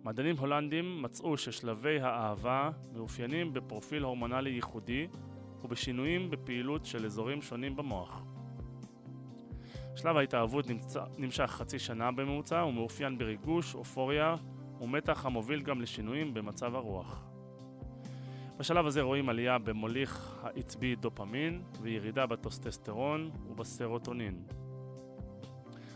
מדענים 0.03 0.37
הולנדים 0.37 1.01
מצאו 1.01 1.37
ששלבי 1.37 1.99
האהבה 1.99 2.69
מאופיינים 2.93 3.53
בפרופיל 3.53 4.03
הורמונלי 4.03 4.49
ייחודי 4.49 5.07
ובשינויים 5.63 6.29
בפעילות 6.29 6.85
של 6.85 7.05
אזורים 7.05 7.41
שונים 7.41 7.75
במוח. 7.75 8.23
שלב 9.95 10.17
ההתאהבות 10.17 10.67
נמצא, 10.67 11.03
נמשך 11.17 11.45
חצי 11.45 11.79
שנה 11.79 12.11
בממוצע 12.11 12.65
ומאופיין 12.65 13.17
בריגוש, 13.17 13.75
אופוריה 13.75 14.35
ומתח 14.81 15.25
המוביל 15.25 15.61
גם 15.61 15.81
לשינויים 15.81 16.33
במצב 16.33 16.75
הרוח. 16.75 17.25
בשלב 18.57 18.85
הזה 18.85 19.01
רואים 19.01 19.29
עלייה 19.29 19.57
במוליך 19.57 20.39
העצבי 20.43 20.95
דופמין 20.95 21.63
וירידה 21.81 22.25
בטוסטסטרון 22.25 23.31
ובסרוטונין. 23.49 24.43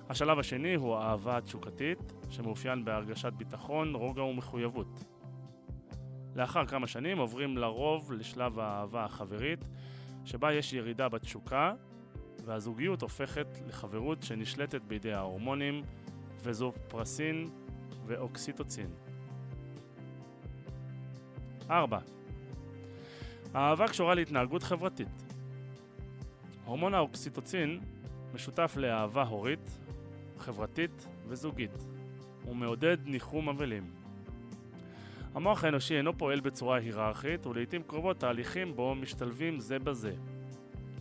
השלב 0.10 0.39
השני 0.39 0.76
הוא 0.76 0.95
האהבה 0.95 1.38
התשוקתית, 1.38 2.14
שמאופיין 2.34 2.86
בהרגשת 2.86 3.34
ביטחון, 3.34 3.96
רוגע 3.96 4.24
ומחויבות. 4.24 5.04
לאחר 6.36 6.66
כמה 6.66 6.88
שנים 6.88 7.18
עוברים 7.18 7.58
לרוב 7.58 8.12
לשלב 8.12 8.60
האהבה 8.60 9.06
החברית, 9.06 9.66
שבה 10.26 10.54
יש 10.54 10.74
ירידה 10.74 11.10
בתשוקה 11.10 11.74
והזוגיות 12.46 13.02
הופכת 13.02 13.48
לחברות 13.68 14.24
שנשלטת 14.24 14.82
בידי 14.82 15.14
ההורמונים 15.14 15.84
וזופרסין 16.44 17.50
ואוקסיטוצין. 18.06 18.90
4. 21.70 22.00
האהבה 23.54 23.88
קשורה 23.88 24.16
להתנהגות 24.16 24.64
חברתית. 24.64 25.24
הורמון 26.66 26.94
האוקסיטוצין 26.94 27.80
משותף 28.34 28.74
לאהבה 28.78 29.24
הורית, 29.24 29.80
חברתית 30.38 31.08
וזוגית. 31.28 31.93
הוא 32.46 32.56
מעודד 32.56 32.98
ניחום 33.06 33.50
אבלים. 33.50 33.84
המוח 35.36 35.64
האנושי 35.64 35.98
אינו 35.98 36.18
פועל 36.18 36.39
בצורה 36.39 36.78
היררכית 36.78 37.46
ולעיתים 37.46 37.84
קרובות 37.84 38.20
תהליכים 38.20 38.76
בו 38.76 38.96
משתלבים 38.96 39.60
זה 39.60 39.80
בזה. 39.80 40.16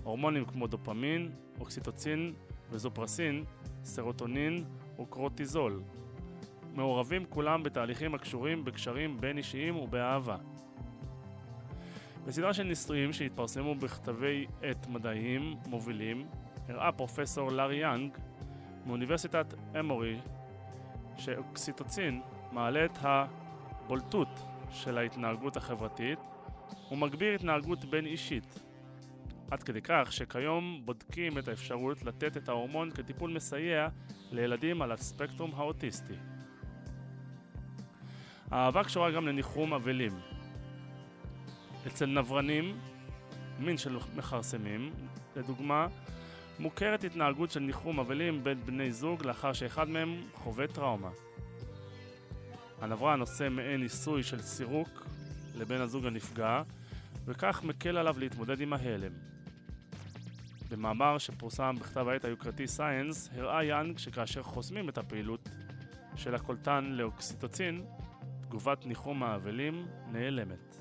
הורמונים 0.02 0.44
כמו 0.44 0.66
דופמין, 0.66 1.30
אוקסיטוצין 1.60 2.32
וזופרסין, 2.70 3.44
סרוטונין 3.84 4.64
וקרוטיזול. 5.00 5.82
מעורבים 6.74 7.24
כולם 7.28 7.62
בתהליכים 7.62 8.14
הקשורים 8.14 8.64
בקשרים 8.64 9.16
בין 9.20 9.38
אישיים 9.38 9.76
ובאהבה. 9.76 10.36
בסדרה 12.26 12.54
של 12.54 12.62
ניסויים 12.62 13.12
שהתפרסמו 13.12 13.74
בכתבי 13.74 14.46
עת 14.62 14.86
מדעיים 14.86 15.56
מובילים, 15.66 16.26
הראה 16.68 16.92
פרופסור 16.92 17.52
לארי 17.52 17.76
יאנג 17.76 18.18
מאוניברסיטת 18.86 19.54
אמורי 19.80 20.18
שאוקסיטוצין 21.16 22.22
מעלה 22.52 22.84
את 22.84 22.98
הבולטות 23.00 24.28
של 24.70 24.98
ההתנהגות 24.98 25.56
החברתית 25.56 26.18
ומגביר 26.90 27.34
התנהגות 27.34 27.84
בין 27.84 28.06
אישית, 28.06 28.60
עד 29.50 29.62
כדי 29.62 29.80
כך 29.84 30.12
שכיום 30.12 30.82
בודקים 30.84 31.38
את 31.38 31.48
האפשרות 31.48 32.02
לתת 32.02 32.36
את 32.36 32.48
ההורמון 32.48 32.90
כטיפול 32.90 33.32
מסייע 33.32 33.88
לילדים 34.30 34.82
על 34.82 34.92
הספקטרום 34.92 35.50
האוטיסטי. 35.54 36.14
האהבה 38.50 38.84
קשורה 38.84 39.10
גם 39.10 39.26
לניחום 39.26 39.74
אבלים. 39.74 40.12
אצל 41.86 42.06
נברנים, 42.06 42.78
מין 43.58 43.78
של 43.78 43.98
מכרסמים, 44.16 44.92
לדוגמה, 45.36 45.86
מוכרת 46.58 47.04
התנהגות 47.04 47.50
של 47.50 47.60
ניחום 47.60 48.00
אבלים 48.00 48.44
בין 48.44 48.60
בני 48.64 48.92
זוג 48.92 49.26
לאחר 49.26 49.52
שאחד 49.52 49.88
מהם 49.88 50.22
חווה 50.34 50.66
טראומה. 50.66 51.10
הנברן 52.80 53.20
עושה 53.20 53.48
מעין 53.48 53.80
ניסוי 53.80 54.22
של 54.22 54.42
סירוק 54.42 55.06
לבן 55.54 55.80
הזוג 55.80 56.06
הנפגע, 56.06 56.62
וכך 57.24 57.62
מקל 57.64 57.96
עליו 57.96 58.18
להתמודד 58.18 58.60
עם 58.60 58.72
ההלם. 58.72 59.12
במאמר 60.70 61.18
שפורסם 61.18 61.76
בכתב 61.80 62.08
העת 62.08 62.24
היוקרתי 62.24 62.66
סייאנס, 62.66 63.30
הראה 63.36 63.64
יאנג 63.64 63.98
שכאשר 63.98 64.42
חוסמים 64.42 64.88
את 64.88 64.98
הפעילות 64.98 65.48
של 66.16 66.34
הקולטן 66.34 66.84
לאוקסיטוצין, 66.84 67.84
תגובת 68.42 68.86
ניחום 68.86 69.22
האבלים 69.22 69.86
נעלמת. 70.12 70.76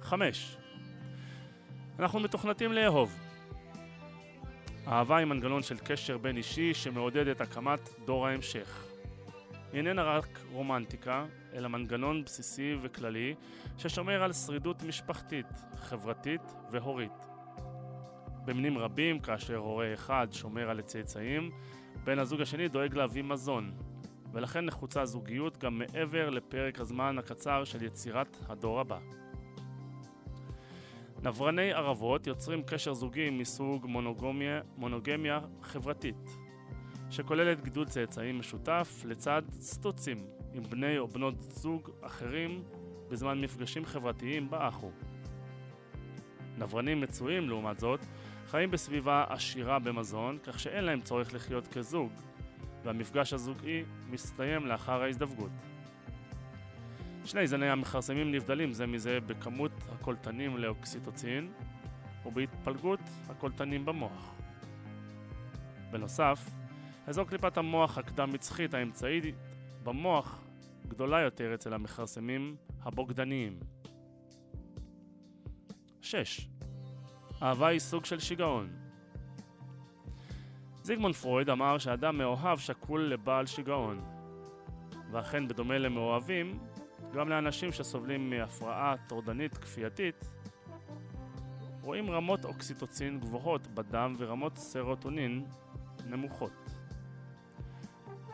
5. 0.00 0.56
אנחנו 1.98 2.20
מתוכנתים 2.20 2.72
לאהוב. 2.72 3.23
אהבה 4.88 5.16
היא 5.16 5.26
מנגנון 5.26 5.62
של 5.62 5.76
קשר 5.78 6.18
בין 6.18 6.36
אישי 6.36 6.74
שמעודד 6.74 7.28
את 7.28 7.40
הקמת 7.40 7.88
דור 8.04 8.26
ההמשך. 8.26 8.84
היא 9.72 9.78
איננה 9.78 10.02
רק 10.02 10.40
רומנטיקה, 10.52 11.26
אלא 11.54 11.68
מנגנון 11.68 12.24
בסיסי 12.24 12.76
וכללי 12.82 13.34
ששומר 13.78 14.22
על 14.22 14.32
שרידות 14.32 14.82
משפחתית, 14.82 15.46
חברתית 15.76 16.40
והורית. 16.70 17.26
במינים 18.44 18.78
רבים, 18.78 19.20
כאשר 19.20 19.56
הורה 19.56 19.94
אחד 19.94 20.26
שומר 20.32 20.70
על 20.70 20.78
הצאצאים, 20.78 21.50
בן 22.04 22.18
הזוג 22.18 22.40
השני 22.40 22.68
דואג 22.68 22.94
להביא 22.94 23.22
מזון, 23.22 23.72
ולכן 24.32 24.64
נחוצה 24.64 25.04
זוגיות 25.04 25.58
גם 25.58 25.78
מעבר 25.78 26.30
לפרק 26.30 26.80
הזמן 26.80 27.18
הקצר 27.18 27.64
של 27.64 27.82
יצירת 27.82 28.36
הדור 28.48 28.80
הבא. 28.80 28.98
נברני 31.24 31.72
ערבות 31.72 32.26
יוצרים 32.26 32.62
קשר 32.62 32.94
זוגי 32.94 33.30
מסוג 33.30 33.86
מונוגמיה, 33.86 34.60
מונוגמיה 34.76 35.40
חברתית, 35.62 36.36
שכוללת 37.10 37.64
גידול 37.64 37.86
צאצאים 37.86 38.38
משותף 38.38 39.02
לצד 39.04 39.42
סטוצים 39.60 40.18
עם 40.54 40.62
בני 40.62 40.98
או 40.98 41.08
בנות 41.08 41.34
זוג 41.42 41.90
אחרים 42.00 42.62
בזמן 43.10 43.40
מפגשים 43.40 43.84
חברתיים 43.84 44.50
באחו. 44.50 44.90
נברנים 46.58 47.00
מצויים, 47.00 47.48
לעומת 47.48 47.80
זאת, 47.80 48.00
חיים 48.46 48.70
בסביבה 48.70 49.24
עשירה 49.28 49.78
במזון, 49.78 50.38
כך 50.42 50.60
שאין 50.60 50.84
להם 50.84 51.00
צורך 51.00 51.34
לחיות 51.34 51.66
כזוג, 51.66 52.12
והמפגש 52.84 53.32
הזוגי 53.32 53.84
מסתיים 54.10 54.66
לאחר 54.66 55.02
ההזדווגות. 55.02 55.50
שני 57.24 57.46
זני 57.46 57.70
המכרסמים 57.70 58.32
נבדלים 58.32 58.72
זה 58.72 58.86
מזה 58.86 59.18
בכמות 59.20 59.72
הקולטנים 59.92 60.56
לאוקסיטוצין 60.58 61.52
ובהתפלגות 62.26 63.00
הקולטנים 63.28 63.84
במוח. 63.84 64.34
בנוסף, 65.90 66.50
אזור 67.06 67.24
קליפת 67.24 67.56
המוח 67.56 67.98
הקדם-מצחית 67.98 68.74
האמצעית 68.74 69.34
במוח 69.82 70.44
גדולה 70.88 71.20
יותר 71.20 71.54
אצל 71.54 71.74
המכרסמים 71.74 72.56
הבוגדניים. 72.82 73.60
6. 76.00 76.48
אהבה 77.42 77.66
היא 77.66 77.78
סוג 77.78 78.04
של 78.04 78.20
שיגעון. 78.20 78.70
זיגמונד 80.82 81.14
פרויד 81.14 81.50
אמר 81.50 81.78
שאדם 81.78 82.18
מאוהב 82.18 82.58
שקול 82.58 83.02
לבעל 83.02 83.46
שיגעון. 83.46 84.00
ואכן, 85.10 85.48
בדומה 85.48 85.78
למאוהבים, 85.78 86.58
גם 87.14 87.28
לאנשים 87.28 87.72
שסובלים 87.72 88.30
מהפרעה 88.30 88.94
טורדנית 89.08 89.58
כפייתית, 89.58 90.28
רואים 91.82 92.10
רמות 92.10 92.44
אוקסיטוצין 92.44 93.20
גבוהות 93.20 93.66
בדם 93.66 94.14
ורמות 94.18 94.56
סרוטונין 94.56 95.44
נמוכות. 96.06 96.52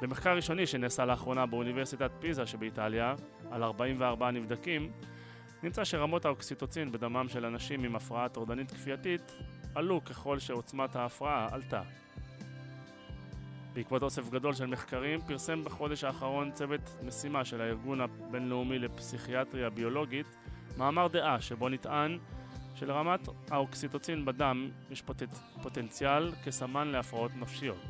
במחקר 0.01 0.37
ראשוני 0.37 0.67
שנעשה 0.67 1.05
לאחרונה 1.05 1.47
באוניברסיטת 1.47 2.11
פיזה 2.21 2.47
שבאיטליה, 2.47 3.15
על 3.51 3.63
44 3.63 4.31
נבדקים, 4.31 4.93
נמצא 5.63 5.85
שרמות 5.85 6.25
האוקסיטוצין 6.25 6.93
בדמם 6.93 7.29
של 7.29 7.45
אנשים 7.45 7.85
עם 7.85 7.97
הפרעה 7.97 8.29
טורדנית 8.29 8.71
כפייתית 8.71 9.33
עלו 9.75 10.05
ככל 10.05 10.39
שעוצמת 10.39 10.97
ההפרעה 10.97 11.49
עלתה. 11.53 11.83
בעקבות 13.75 14.03
אוסף 14.03 14.31
גדול 14.31 14.55
של 14.55 14.67
מחקרים, 14.67 15.21
פרסם 15.21 15.65
בחודש 15.65 16.05
האחרון 16.05 16.51
צוות 16.53 16.81
משימה 17.03 17.45
של 17.45 17.61
הארגון 17.61 18.01
הבינלאומי 18.01 18.79
לפסיכיאטריה 18.79 19.71
ביולוגית 19.71 20.27
מאמר 20.79 21.09
דעה 21.09 21.41
שבו 21.41 21.69
נטען 21.69 22.19
שלרמת 22.75 23.29
האוקסיטוצין 23.51 24.25
בדם 24.25 24.71
יש 24.91 25.03
פוט... 25.03 25.23
פוטנציאל 25.63 26.33
כסמן 26.45 26.89
להפרעות 26.89 27.31
נפשיות. 27.37 27.81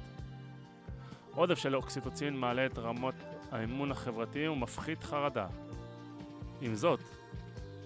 עודף 1.34 1.58
של 1.58 1.76
אוקסיטוצין 1.76 2.36
מעלה 2.36 2.66
את 2.66 2.78
רמות 2.78 3.14
האמון 3.50 3.90
החברתי 3.90 4.48
ומפחית 4.48 5.04
חרדה. 5.04 5.46
עם 6.60 6.74
זאת, 6.74 7.00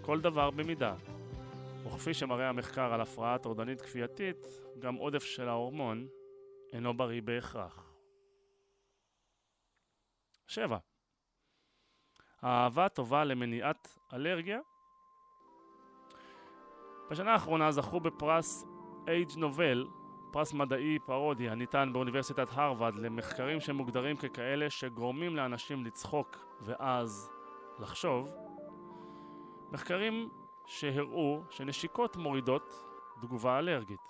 כל 0.01 0.21
דבר 0.21 0.51
במידה. 0.51 0.95
וכפי 1.87 2.15
שמראה 2.15 2.49
המחקר 2.49 2.95
על 2.95 3.01
הפרעה 3.01 3.39
טורדנית 3.39 3.81
כפייתית, 3.81 4.47
גם 4.79 4.95
עודף 4.95 5.25
של 5.25 5.49
ההורמון 5.49 6.07
אינו 6.73 6.97
בריא 6.97 7.23
בהכרח. 7.25 7.84
7. 10.47 10.79
האהבה 12.43 12.89
טובה 12.89 13.25
למניעת 13.25 13.99
אלרגיה? 14.13 14.59
בשנה 17.11 17.33
האחרונה 17.33 17.73
זכו 17.73 18.01
בפרס 18.01 18.67
אייג' 19.09 19.29
נובל, 19.37 19.87
פרס 20.33 20.53
מדעי 20.53 20.99
פרודי 21.07 21.49
הניתן 21.49 21.91
באוניברסיטת 21.93 22.49
הרווארד 22.53 22.95
למחקרים 22.95 23.61
שמוגדרים 23.61 24.17
ככאלה 24.17 24.71
שגורמים 24.71 25.37
לאנשים 25.37 25.85
לצחוק 25.85 26.37
ואז 26.61 27.31
לחשוב, 27.79 28.29
מחקרים 29.73 30.29
שהראו 30.67 31.43
שנשיקות 31.51 32.17
מורידות 32.17 32.85
תגובה 33.21 33.59
אלרגית. 33.59 34.01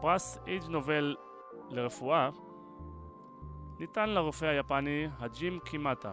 פרס 0.00 0.38
אייג' 0.46 0.64
נובל 0.64 1.16
לרפואה 1.70 2.30
ניתן 3.80 4.10
לרופא 4.10 4.44
היפני 4.44 5.08
הג'ים 5.18 5.58
קימטה, 5.64 6.12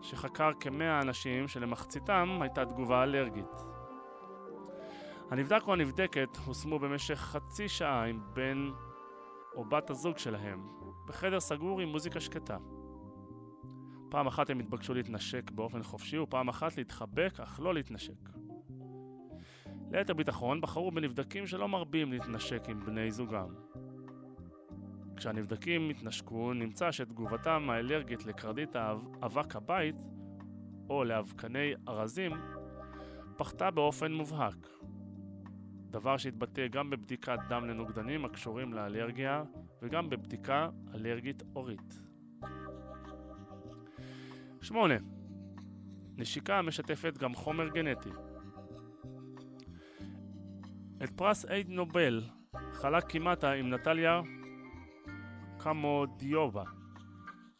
שחקר 0.00 0.50
כמאה 0.60 1.00
אנשים 1.00 1.48
שלמחציתם 1.48 2.38
הייתה 2.40 2.64
תגובה 2.64 3.02
אלרגית. 3.02 3.64
הנבדק 5.30 5.62
או 5.66 5.72
הנבדקת 5.72 6.36
הושמו 6.44 6.78
במשך 6.78 7.14
חצי 7.14 7.68
שעה 7.68 8.04
עם 8.04 8.20
בן 8.32 8.70
או 9.54 9.64
בת 9.64 9.90
הזוג 9.90 10.18
שלהם, 10.18 10.68
בחדר 11.06 11.40
סגור 11.40 11.80
עם 11.80 11.88
מוזיקה 11.88 12.20
שקטה. 12.20 12.56
פעם 14.08 14.26
אחת 14.26 14.50
הם 14.50 14.60
התבקשו 14.60 14.94
להתנשק 14.94 15.50
באופן 15.50 15.82
חופשי 15.82 16.18
ופעם 16.18 16.48
אחת 16.48 16.76
להתחבק 16.76 17.40
אך 17.40 17.60
לא 17.60 17.74
להתנשק. 17.74 18.28
ליתר 19.90 20.14
ביטחון 20.14 20.60
בחרו 20.60 20.90
בנבדקים 20.90 21.46
שלא 21.46 21.68
מרבים 21.68 22.12
להתנשק 22.12 22.62
עם 22.68 22.80
בני 22.80 23.10
זוגם. 23.10 23.48
כשהנבדקים 25.16 25.90
התנשקו, 25.90 26.52
נמצא 26.52 26.92
שתגובתם 26.92 27.70
האלרגית 27.70 28.26
לקרדית 28.26 28.76
אבק 29.22 29.56
הבית, 29.56 29.96
או 30.88 31.04
לאבקני 31.04 31.72
ארזים, 31.88 32.32
פחתה 33.36 33.70
באופן 33.70 34.12
מובהק. 34.12 34.68
דבר 35.90 36.16
שהתבטא 36.16 36.66
גם 36.66 36.90
בבדיקת 36.90 37.38
דם 37.48 37.64
לנוגדנים 37.64 38.24
הקשורים 38.24 38.72
לאלרגיה 38.72 39.42
וגם 39.82 40.10
בבדיקה 40.10 40.68
אלרגית 40.94 41.42
אורית. 41.56 42.00
8. 44.62 44.94
נשיקה 46.16 46.58
המשתפת 46.58 47.18
גם 47.18 47.34
חומר 47.34 47.68
גנטי. 47.68 48.10
את 51.04 51.10
פרס 51.16 51.44
אייד 51.44 51.68
נובל 51.68 52.22
חלק 52.72 53.04
כמעט 53.08 53.44
עם 53.44 53.74
נטליה 53.74 54.20
קמודיובה 55.64 56.62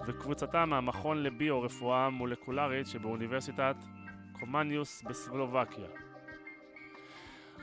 וקבוצתה 0.07 0.67
מהמכון 0.67 1.23
לביו-רפואה 1.23 2.11
מולקולרית 2.11 2.87
שבאוניברסיטת 2.87 3.77
קומניוס 4.41 5.03
בסלובקיה. 5.03 5.89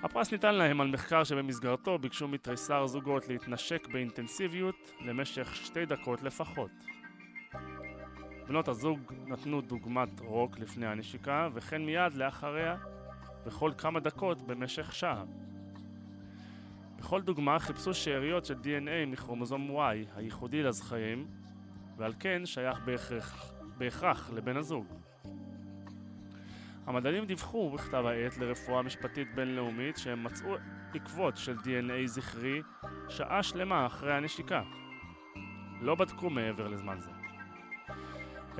הפרס 0.04 0.32
ניתן 0.32 0.56
להם 0.56 0.82
על 0.82 0.88
מחקר 0.88 1.24
שבמסגרתו 1.24 1.98
ביקשו 1.98 2.28
מתריסר 2.28 2.88
זוגות 2.88 3.28
להתנשק 3.28 3.88
באינטנסיביות 3.88 4.92
למשך 5.06 5.56
שתי 5.56 5.86
דקות 5.86 6.24
לפחות. 6.24 6.72
בנות 8.48 8.68
הזוג 8.68 9.00
נתנו 9.26 9.62
דוגמת 9.62 10.20
רוק 10.20 10.60
לפני 10.60 10.88
הנשיקה, 10.88 11.50
וכן 11.54 11.86
מיד 11.86 12.14
לאחריה 12.14 12.78
וכל 13.46 13.72
כמה 13.78 14.00
דקות 14.00 14.42
במשך 14.42 14.94
שעה. 14.94 15.24
בכל 17.02 17.22
דוגמה 17.22 17.60
חיפשו 17.60 17.93
שאריות 17.93 18.45
של 18.45 18.54
DNA 18.54 19.08
מכרומוזום 19.08 19.78
Y, 19.78 19.95
הייחודי 20.16 20.64
לזכרים, 20.64 21.28
ועל 21.97 22.14
כן 22.20 22.41
שייך 22.45 22.80
בהכרח, 22.86 23.54
בהכרח 23.78 24.30
לבן 24.34 24.58
הזוג. 24.58 24.86
המדענים 26.86 27.26
דיווחו 27.26 27.72
בכתב 27.72 28.06
העת 28.06 28.38
לרפואה 28.38 28.82
משפטית 28.82 29.36
בינלאומית 29.36 29.97
שהם 29.97 30.24
מצאו 30.24 30.56
עקבות 30.93 31.38
של 31.38 31.56
DNA 31.58 32.06
זכרי 32.06 32.62
שעה 33.10 33.43
שלמה 33.43 33.86
אחרי 33.86 34.14
הנשיקה. 34.14 34.62
לא 35.82 35.95
בדקו 35.95 36.30
מעבר 36.30 36.68
לזמן 36.68 36.99
זה. 36.99 37.12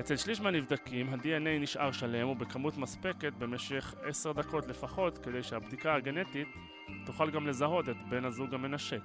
אצל 0.00 0.16
שליש 0.16 0.40
מהנבדקים 0.40 1.14
ה-DNA 1.14 1.60
נשאר 1.60 1.92
שלם 1.92 2.28
ובכמות 2.28 2.76
מספקת 2.76 3.32
במשך 3.38 3.94
עשר 4.02 4.32
דקות 4.32 4.66
לפחות 4.66 5.18
כדי 5.18 5.42
שהבדיקה 5.42 5.94
הגנטית 5.94 6.48
תוכל 7.06 7.30
גם 7.30 7.46
לזהות 7.46 7.88
את 7.88 7.96
בן 8.08 8.24
הזוג 8.24 8.54
המנשק. 8.54 9.02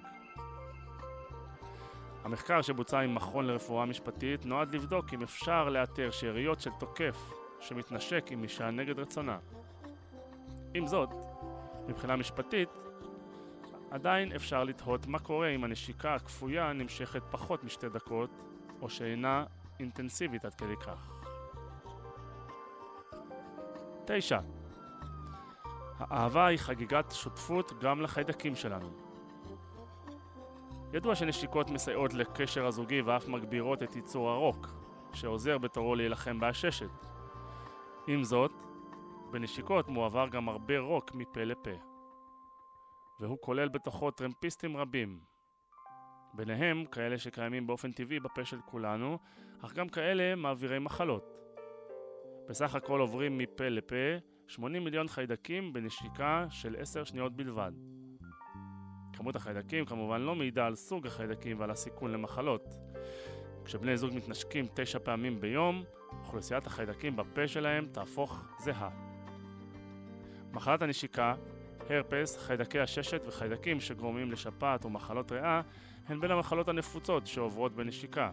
המחקר 2.24 2.62
שבוצע 2.62 3.00
עם 3.00 3.16
מכון 3.16 3.46
לרפואה 3.46 3.86
משפטית 3.86 4.46
נועד 4.46 4.76
לבדוק 4.76 5.14
אם 5.14 5.22
אפשר 5.22 5.70
לאתר 5.70 6.12
שאריות 6.12 6.62
של 6.62 6.72
תוקף 6.80 7.34
שמתנשק 7.60 8.26
עם 8.32 8.44
אישה 8.44 8.72
נגד 8.72 9.00
רצונה. 9.00 9.38
עם 10.74 10.88
זאת, 10.88 11.10
מבחינה 11.88 12.16
משפטית, 12.16 12.70
עדיין 13.92 14.32
אפשר 14.32 14.64
לתהות 14.64 15.08
מה 15.08 15.20
קורה 15.20 15.50
אם 15.50 15.64
הנשיקה 15.64 16.16
הכפויה 16.16 16.74
נמשכת 16.74 17.22
פחות 17.32 17.64
משתי 17.64 17.90
דקות, 17.90 18.30
או 18.82 18.90
שאינה 18.90 19.46
אינטנסיבית 19.80 20.46
עד 20.46 20.54
כדי 20.54 20.76
כך. 20.76 21.12
9. 24.06 24.40
האהבה 26.00 26.46
היא 26.46 26.58
חגיגת 26.58 27.12
שותפות 27.12 27.74
גם 27.82 28.02
לחיידקים 28.02 28.56
שלנו. 28.56 28.90
ידוע 30.94 31.16
שנשיקות 31.16 31.70
מסייעות 31.70 32.14
לקשר 32.14 32.66
הזוגי 32.66 33.02
ואף 33.02 33.28
מגבירות 33.28 33.84
את 33.84 33.96
ייצור 33.96 34.30
הרוק, 34.30 34.68
שעוזר 35.14 35.58
בתורו 35.58 35.96
להילחם 35.96 36.40
בעששת. 36.40 37.06
עם 38.08 38.24
זאת, 38.24 38.52
בנשיקות 39.32 39.88
מועבר 39.88 40.28
גם 40.28 40.50
הרבה 40.50 40.80
רוק 40.80 41.16
מפה 41.16 41.44
לפה. 41.44 41.72
והוא 43.20 43.38
כולל 43.42 43.70
בתוכו 43.70 44.12
טרמפיסטים 44.12 44.78
רבים. 44.78 45.20
ביניהם 46.34 46.86
כאלה 46.86 47.18
שקיימים 47.18 47.68
באופן 47.68 47.92
טבעי 47.92 48.20
בפה 48.20 48.46
של 48.46 48.60
כולנו, 48.66 49.18
אך 49.62 49.74
גם 49.74 49.90
כאלה 49.90 50.36
מעבירי 50.36 50.80
מחלות. 50.80 51.34
בסך 52.50 52.76
הכל 52.76 53.00
עוברים 53.00 53.38
מפה 53.38 53.70
לפה 53.70 53.96
80 54.48 54.84
מיליון 54.84 55.08
חיידקים 55.08 55.74
בנשיקה 55.74 56.46
של 56.50 56.76
10 56.80 57.04
שניות 57.04 57.36
בלבד. 57.36 57.72
כמות 59.14 59.36
החיידקים 59.36 59.86
כמובן 59.86 60.22
לא 60.22 60.36
מעידה 60.36 60.66
על 60.66 60.76
סוג 60.76 61.08
החיידקים 61.08 61.60
ועל 61.60 61.72
הסיכון 61.72 62.12
למחלות. 62.12 62.76
כשבני 63.66 63.98
זוג 63.98 64.14
מתנשקים 64.14 64.66
תשע 64.74 65.00
פעמים 65.00 65.42
ביום, 65.42 65.84
אוכלוסיית 66.20 66.68
החיידקים 66.68 67.16
בפה 67.16 67.48
שלהם 67.48 67.88
תהפוך 67.92 68.46
זהה. 68.60 68.90
מחלת 70.54 70.82
הנשיקה, 70.82 71.36
הרפס, 71.90 72.38
חיידקי 72.38 72.80
הששת 72.80 73.22
וחיידקים 73.28 73.80
שגורמים 73.80 74.32
לשפעת 74.32 74.86
ומחלות 74.86 75.32
ריאה 75.32 75.62
הן 76.08 76.22
בין 76.22 76.32
המחלות 76.32 76.68
הנפוצות 76.68 77.28
שעוברות 77.28 77.76
בנשיקה. 77.76 78.32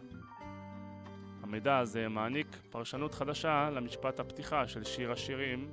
המידע 1.43 1.79
הזה 1.79 2.09
מעניק 2.09 2.47
פרשנות 2.71 3.15
חדשה 3.15 3.71
למשפט 3.71 4.21
הפתיחה 4.21 4.69
של 4.69 4.85
שיר 4.85 5.12
השירים, 5.12 5.71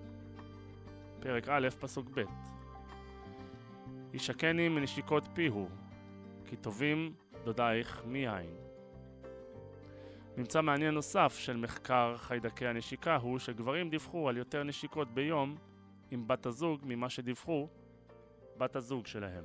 פרק 1.22 1.50
א', 1.50 1.70
פסוק 1.80 2.08
ב'. 2.14 2.22
ישקני 4.14 4.70
מנשיקות 4.70 5.24
פיהו, 5.34 5.70
כי 6.46 6.56
טובים 6.56 7.14
דודייך 7.44 8.04
מיין. 8.06 8.56
ממצא 10.38 10.62
מעניין 10.62 10.94
נוסף 10.94 11.36
של 11.38 11.58
מחקר 11.58 12.18
חיידקי 12.18 12.68
הנשיקה 12.68 13.16
הוא 13.16 13.40
שגברים 13.40 13.90
דיווחו 13.90 14.30
על 14.30 14.38
יותר 14.38 14.64
נשיקות 14.64 15.14
ביום 15.14 15.58
עם 16.12 16.28
בת 16.28 16.46
הזוג 16.46 16.82
ממה 16.84 17.10
שדיווחו 17.10 17.68
בת 18.58 18.76
הזוג 18.76 19.06
שלהם. 19.06 19.44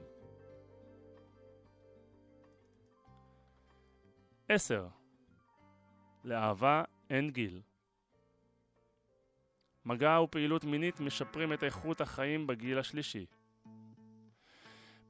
10. 4.49 4.89
לאהבה 6.25 6.83
אין 7.11 7.31
גיל. 7.31 7.61
מגע 9.87 10.21
ופעילות 10.21 10.65
מינית 10.65 11.01
משפרים 11.01 11.53
את 11.53 11.65
איכות 11.65 12.01
החיים 12.01 12.47
בגיל 12.47 12.79
השלישי. 12.79 13.27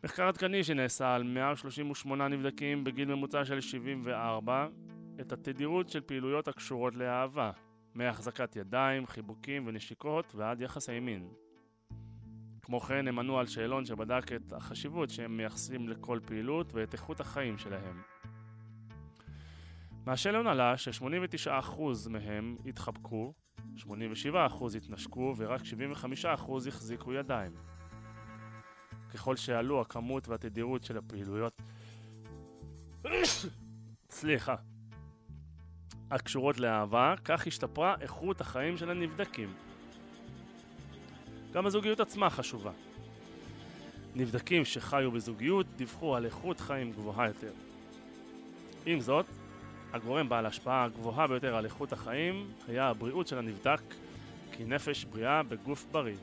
מחקר 0.05 0.29
עדכני 0.29 0.65
שנעשה 0.65 1.15
על 1.15 1.23
138 1.23 2.29
נבדקים 2.29 2.85
בגיל 2.85 3.15
ממוצע 3.15 3.45
של 3.45 3.61
74 3.61 4.69
את 5.21 5.33
התדירות 5.33 5.89
של 5.89 6.01
פעילויות 6.01 6.49
הקשורות 6.49 6.95
לאהבה, 6.95 7.51
מהחזקת 7.95 8.57
ידיים, 8.57 9.07
חיבוקים 9.07 9.67
ונשיקות 9.67 10.35
ועד 10.35 10.61
יחסי 10.61 11.01
מין. 11.01 11.29
כמו 12.63 12.81
כן 12.81 13.09
הם 13.09 13.19
ענו 13.19 13.39
על 13.39 13.47
שאלון 13.47 13.85
שבדק 13.85 14.33
את 14.33 14.53
החשיבות 14.53 15.11
שהם 15.11 15.37
מייחסים 15.37 15.89
לכל 15.89 16.21
פעילות 16.27 16.73
ואת 16.73 16.93
איכות 16.93 17.21
החיים 17.21 17.59
שלהם. 17.59 18.03
מהשאלון 20.07 20.47
עלה 20.47 20.77
ש-89% 20.77 21.81
מהם 22.11 22.57
התחבקו, 22.67 23.33
87% 23.77 24.77
התנשקו 24.77 25.35
ורק 25.37 25.61
75% 26.25 26.69
החזיקו 26.69 27.13
ידיים. 27.13 27.53
ככל 29.15 29.37
שעלו 29.37 29.81
הכמות 29.81 30.29
והתדירות 30.29 30.85
של 30.85 30.99
הפעילויות 30.99 31.63
סליחה 34.11 34.55
הקשורות 36.11 36.61
לאהבה, 36.61 37.15
כך 37.25 37.47
השתפרה 37.47 37.95
איכות 38.01 38.41
החיים 38.41 38.77
של 38.77 38.91
הנבדקים. 38.91 39.55
גם 41.53 41.67
הזוגיות 41.67 42.01
עצמה 42.01 42.31
חשובה. 42.31 42.73
נבדקים 44.15 44.65
שחיו 44.65 45.11
בזוגיות 45.11 45.67
דיווחו 45.77 46.17
על 46.17 46.25
איכות 46.25 46.61
חיים 46.61 46.93
גבוהה 46.93 47.27
יותר. 47.29 47.53
עם 48.87 49.01
זאת, 49.01 49.27
הגורם 49.97 50.29
בעל 50.29 50.45
ההשפעה 50.45 50.85
הגבוהה 50.85 51.27
ביותר 51.27 51.57
על 51.57 51.65
איכות 51.65 51.93
החיים 51.93 52.51
היה 52.69 52.89
הבריאות 52.89 53.27
של 53.27 53.39
הנבדק, 53.39 53.81
כי 54.53 54.65
נפש 54.65 55.05
בריאה 55.05 55.43
בגוף 55.43 55.87
בריא. 55.93 56.17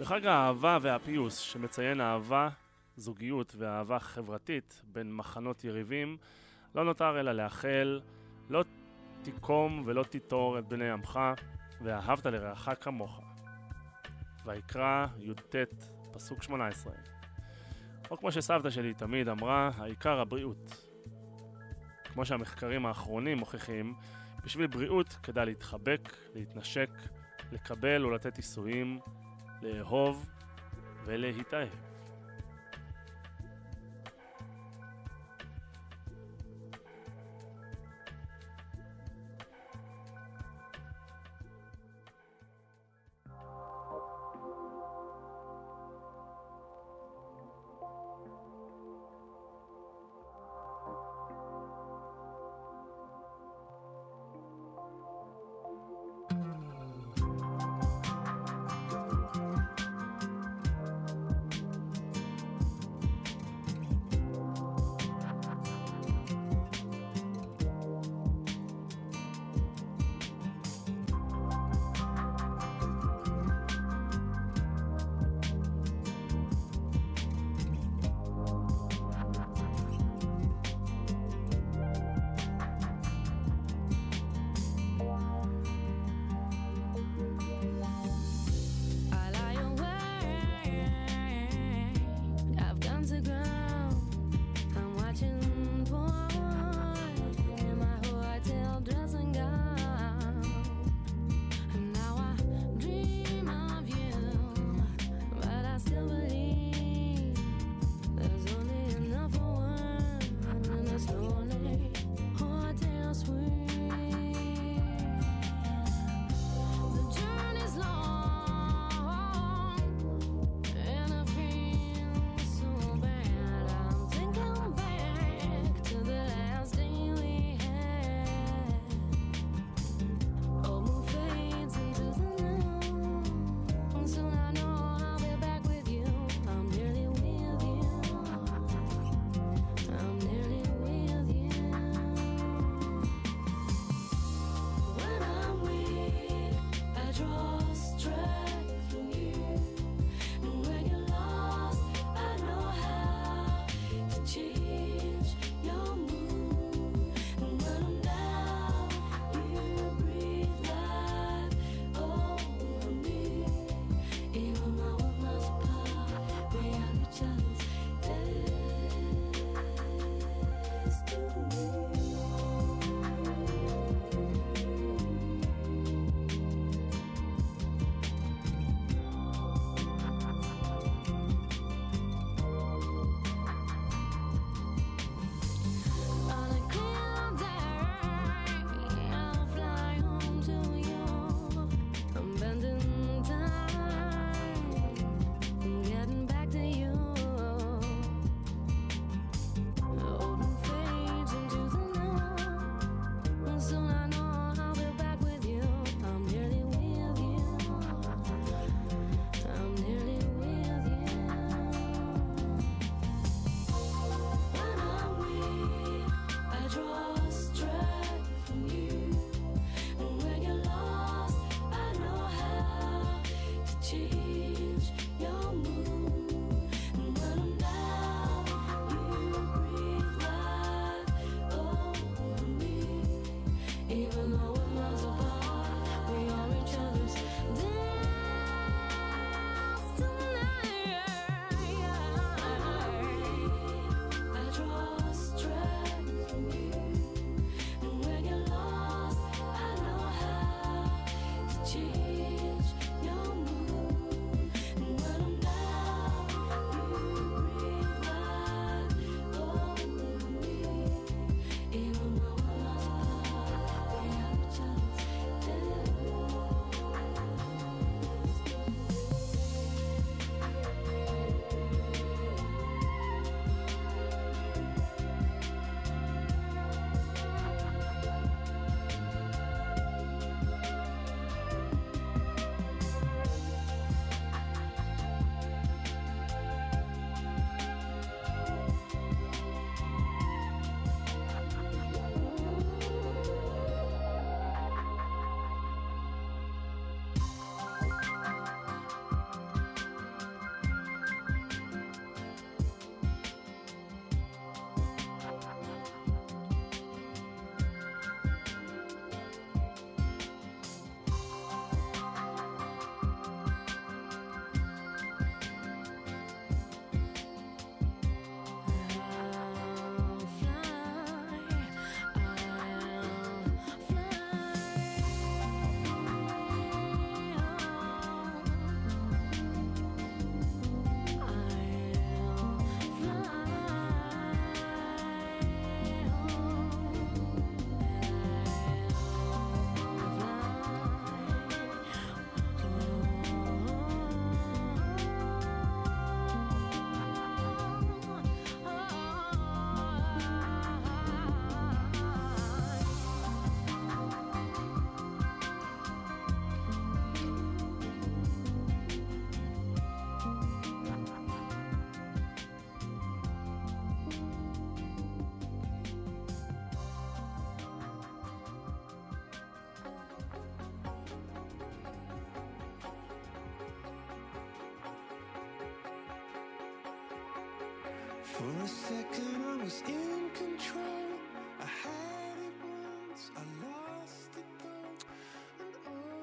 בחג 0.00 0.26
האהבה 0.26 0.78
והפיוס, 0.82 1.38
שמציין 1.38 2.00
אהבה, 2.00 2.48
זוגיות 2.96 3.54
ואהבה 3.58 3.98
חברתית 3.98 4.82
בין 4.92 5.12
מחנות 5.12 5.64
יריבים, 5.64 6.16
לא 6.74 6.84
נותר 6.84 7.20
אלא 7.20 7.32
לאחל 7.32 8.00
לא 8.50 8.64
תיקום 9.22 9.82
ולא 9.86 10.02
תיטור 10.02 10.58
את 10.58 10.68
בני 10.68 10.90
עמך, 10.90 11.20
ואהבת 11.82 12.26
לרעך 12.26 12.68
כמוך. 12.80 13.20
ויקרא 14.44 15.06
י"ט, 15.18 15.56
פסוק 16.12 16.42
18. 16.42 16.92
או 18.10 18.18
כמו 18.18 18.32
שסבתא 18.32 18.70
שלי 18.70 18.94
תמיד 18.94 19.28
אמרה, 19.28 19.70
העיקר 19.76 20.20
הבריאות. 20.20 20.87
כמו 22.18 22.26
שהמחקרים 22.26 22.86
האחרונים 22.86 23.38
מוכיחים, 23.38 23.94
בשביל 24.44 24.66
בריאות 24.66 25.08
כדאי 25.22 25.46
להתחבק, 25.46 26.16
להתנשק, 26.34 26.90
לקבל 27.52 28.06
ולתת 28.06 28.36
עיסויים, 28.36 29.00
לאהוב 29.62 30.26
ולהתאהב. 31.04 31.87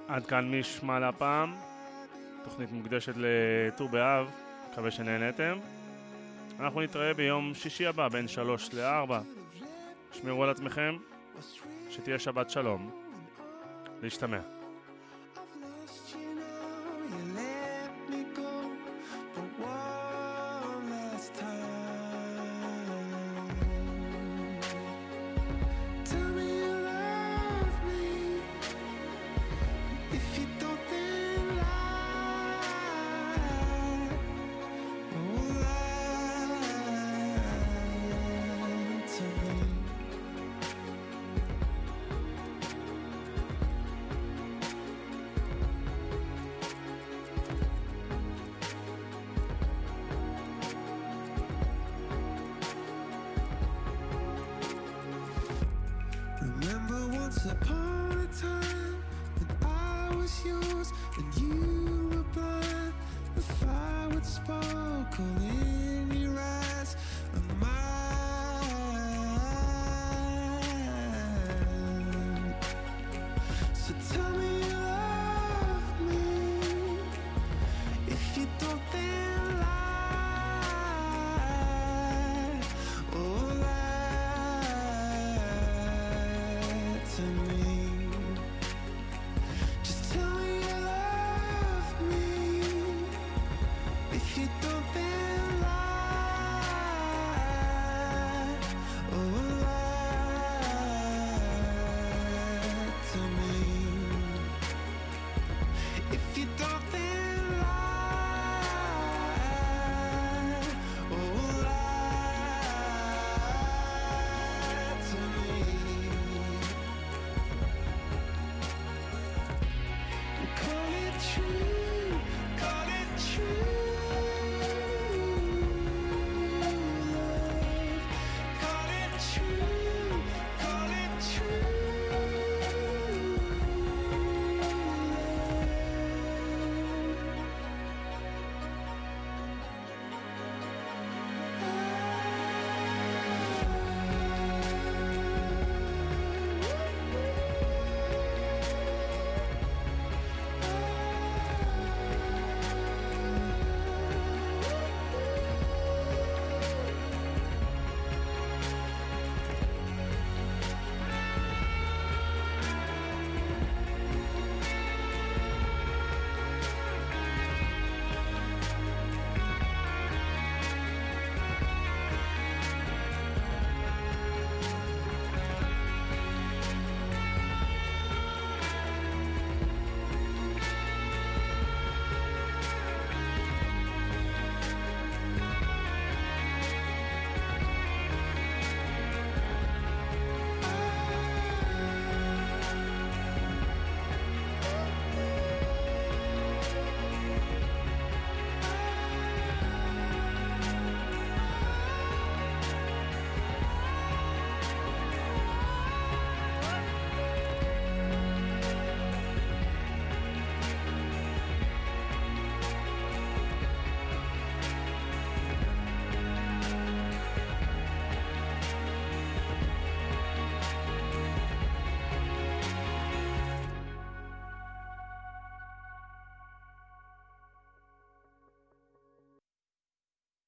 עד 0.07 0.25
כאן 0.25 0.59
משמע 0.59 0.99
להפעם, 0.99 1.55
תוכנית 2.43 2.71
מוקדשת 2.71 3.13
לט"ו 3.15 3.87
באב, 3.87 4.31
מקווה 4.71 4.91
שנהנתם. 4.91 5.59
אנחנו 6.59 6.81
נתראה 6.81 7.13
ביום 7.13 7.53
שישי 7.53 7.87
הבא 7.87 8.07
בין 8.07 8.27
שלוש 8.27 8.73
לארבע. 8.73 9.21
שמרו 10.11 10.43
על 10.43 10.49
עצמכם, 10.49 10.95
שתהיה 11.89 12.19
שבת 12.19 12.49
שלום. 12.49 12.91
להשתמע. 14.01 14.64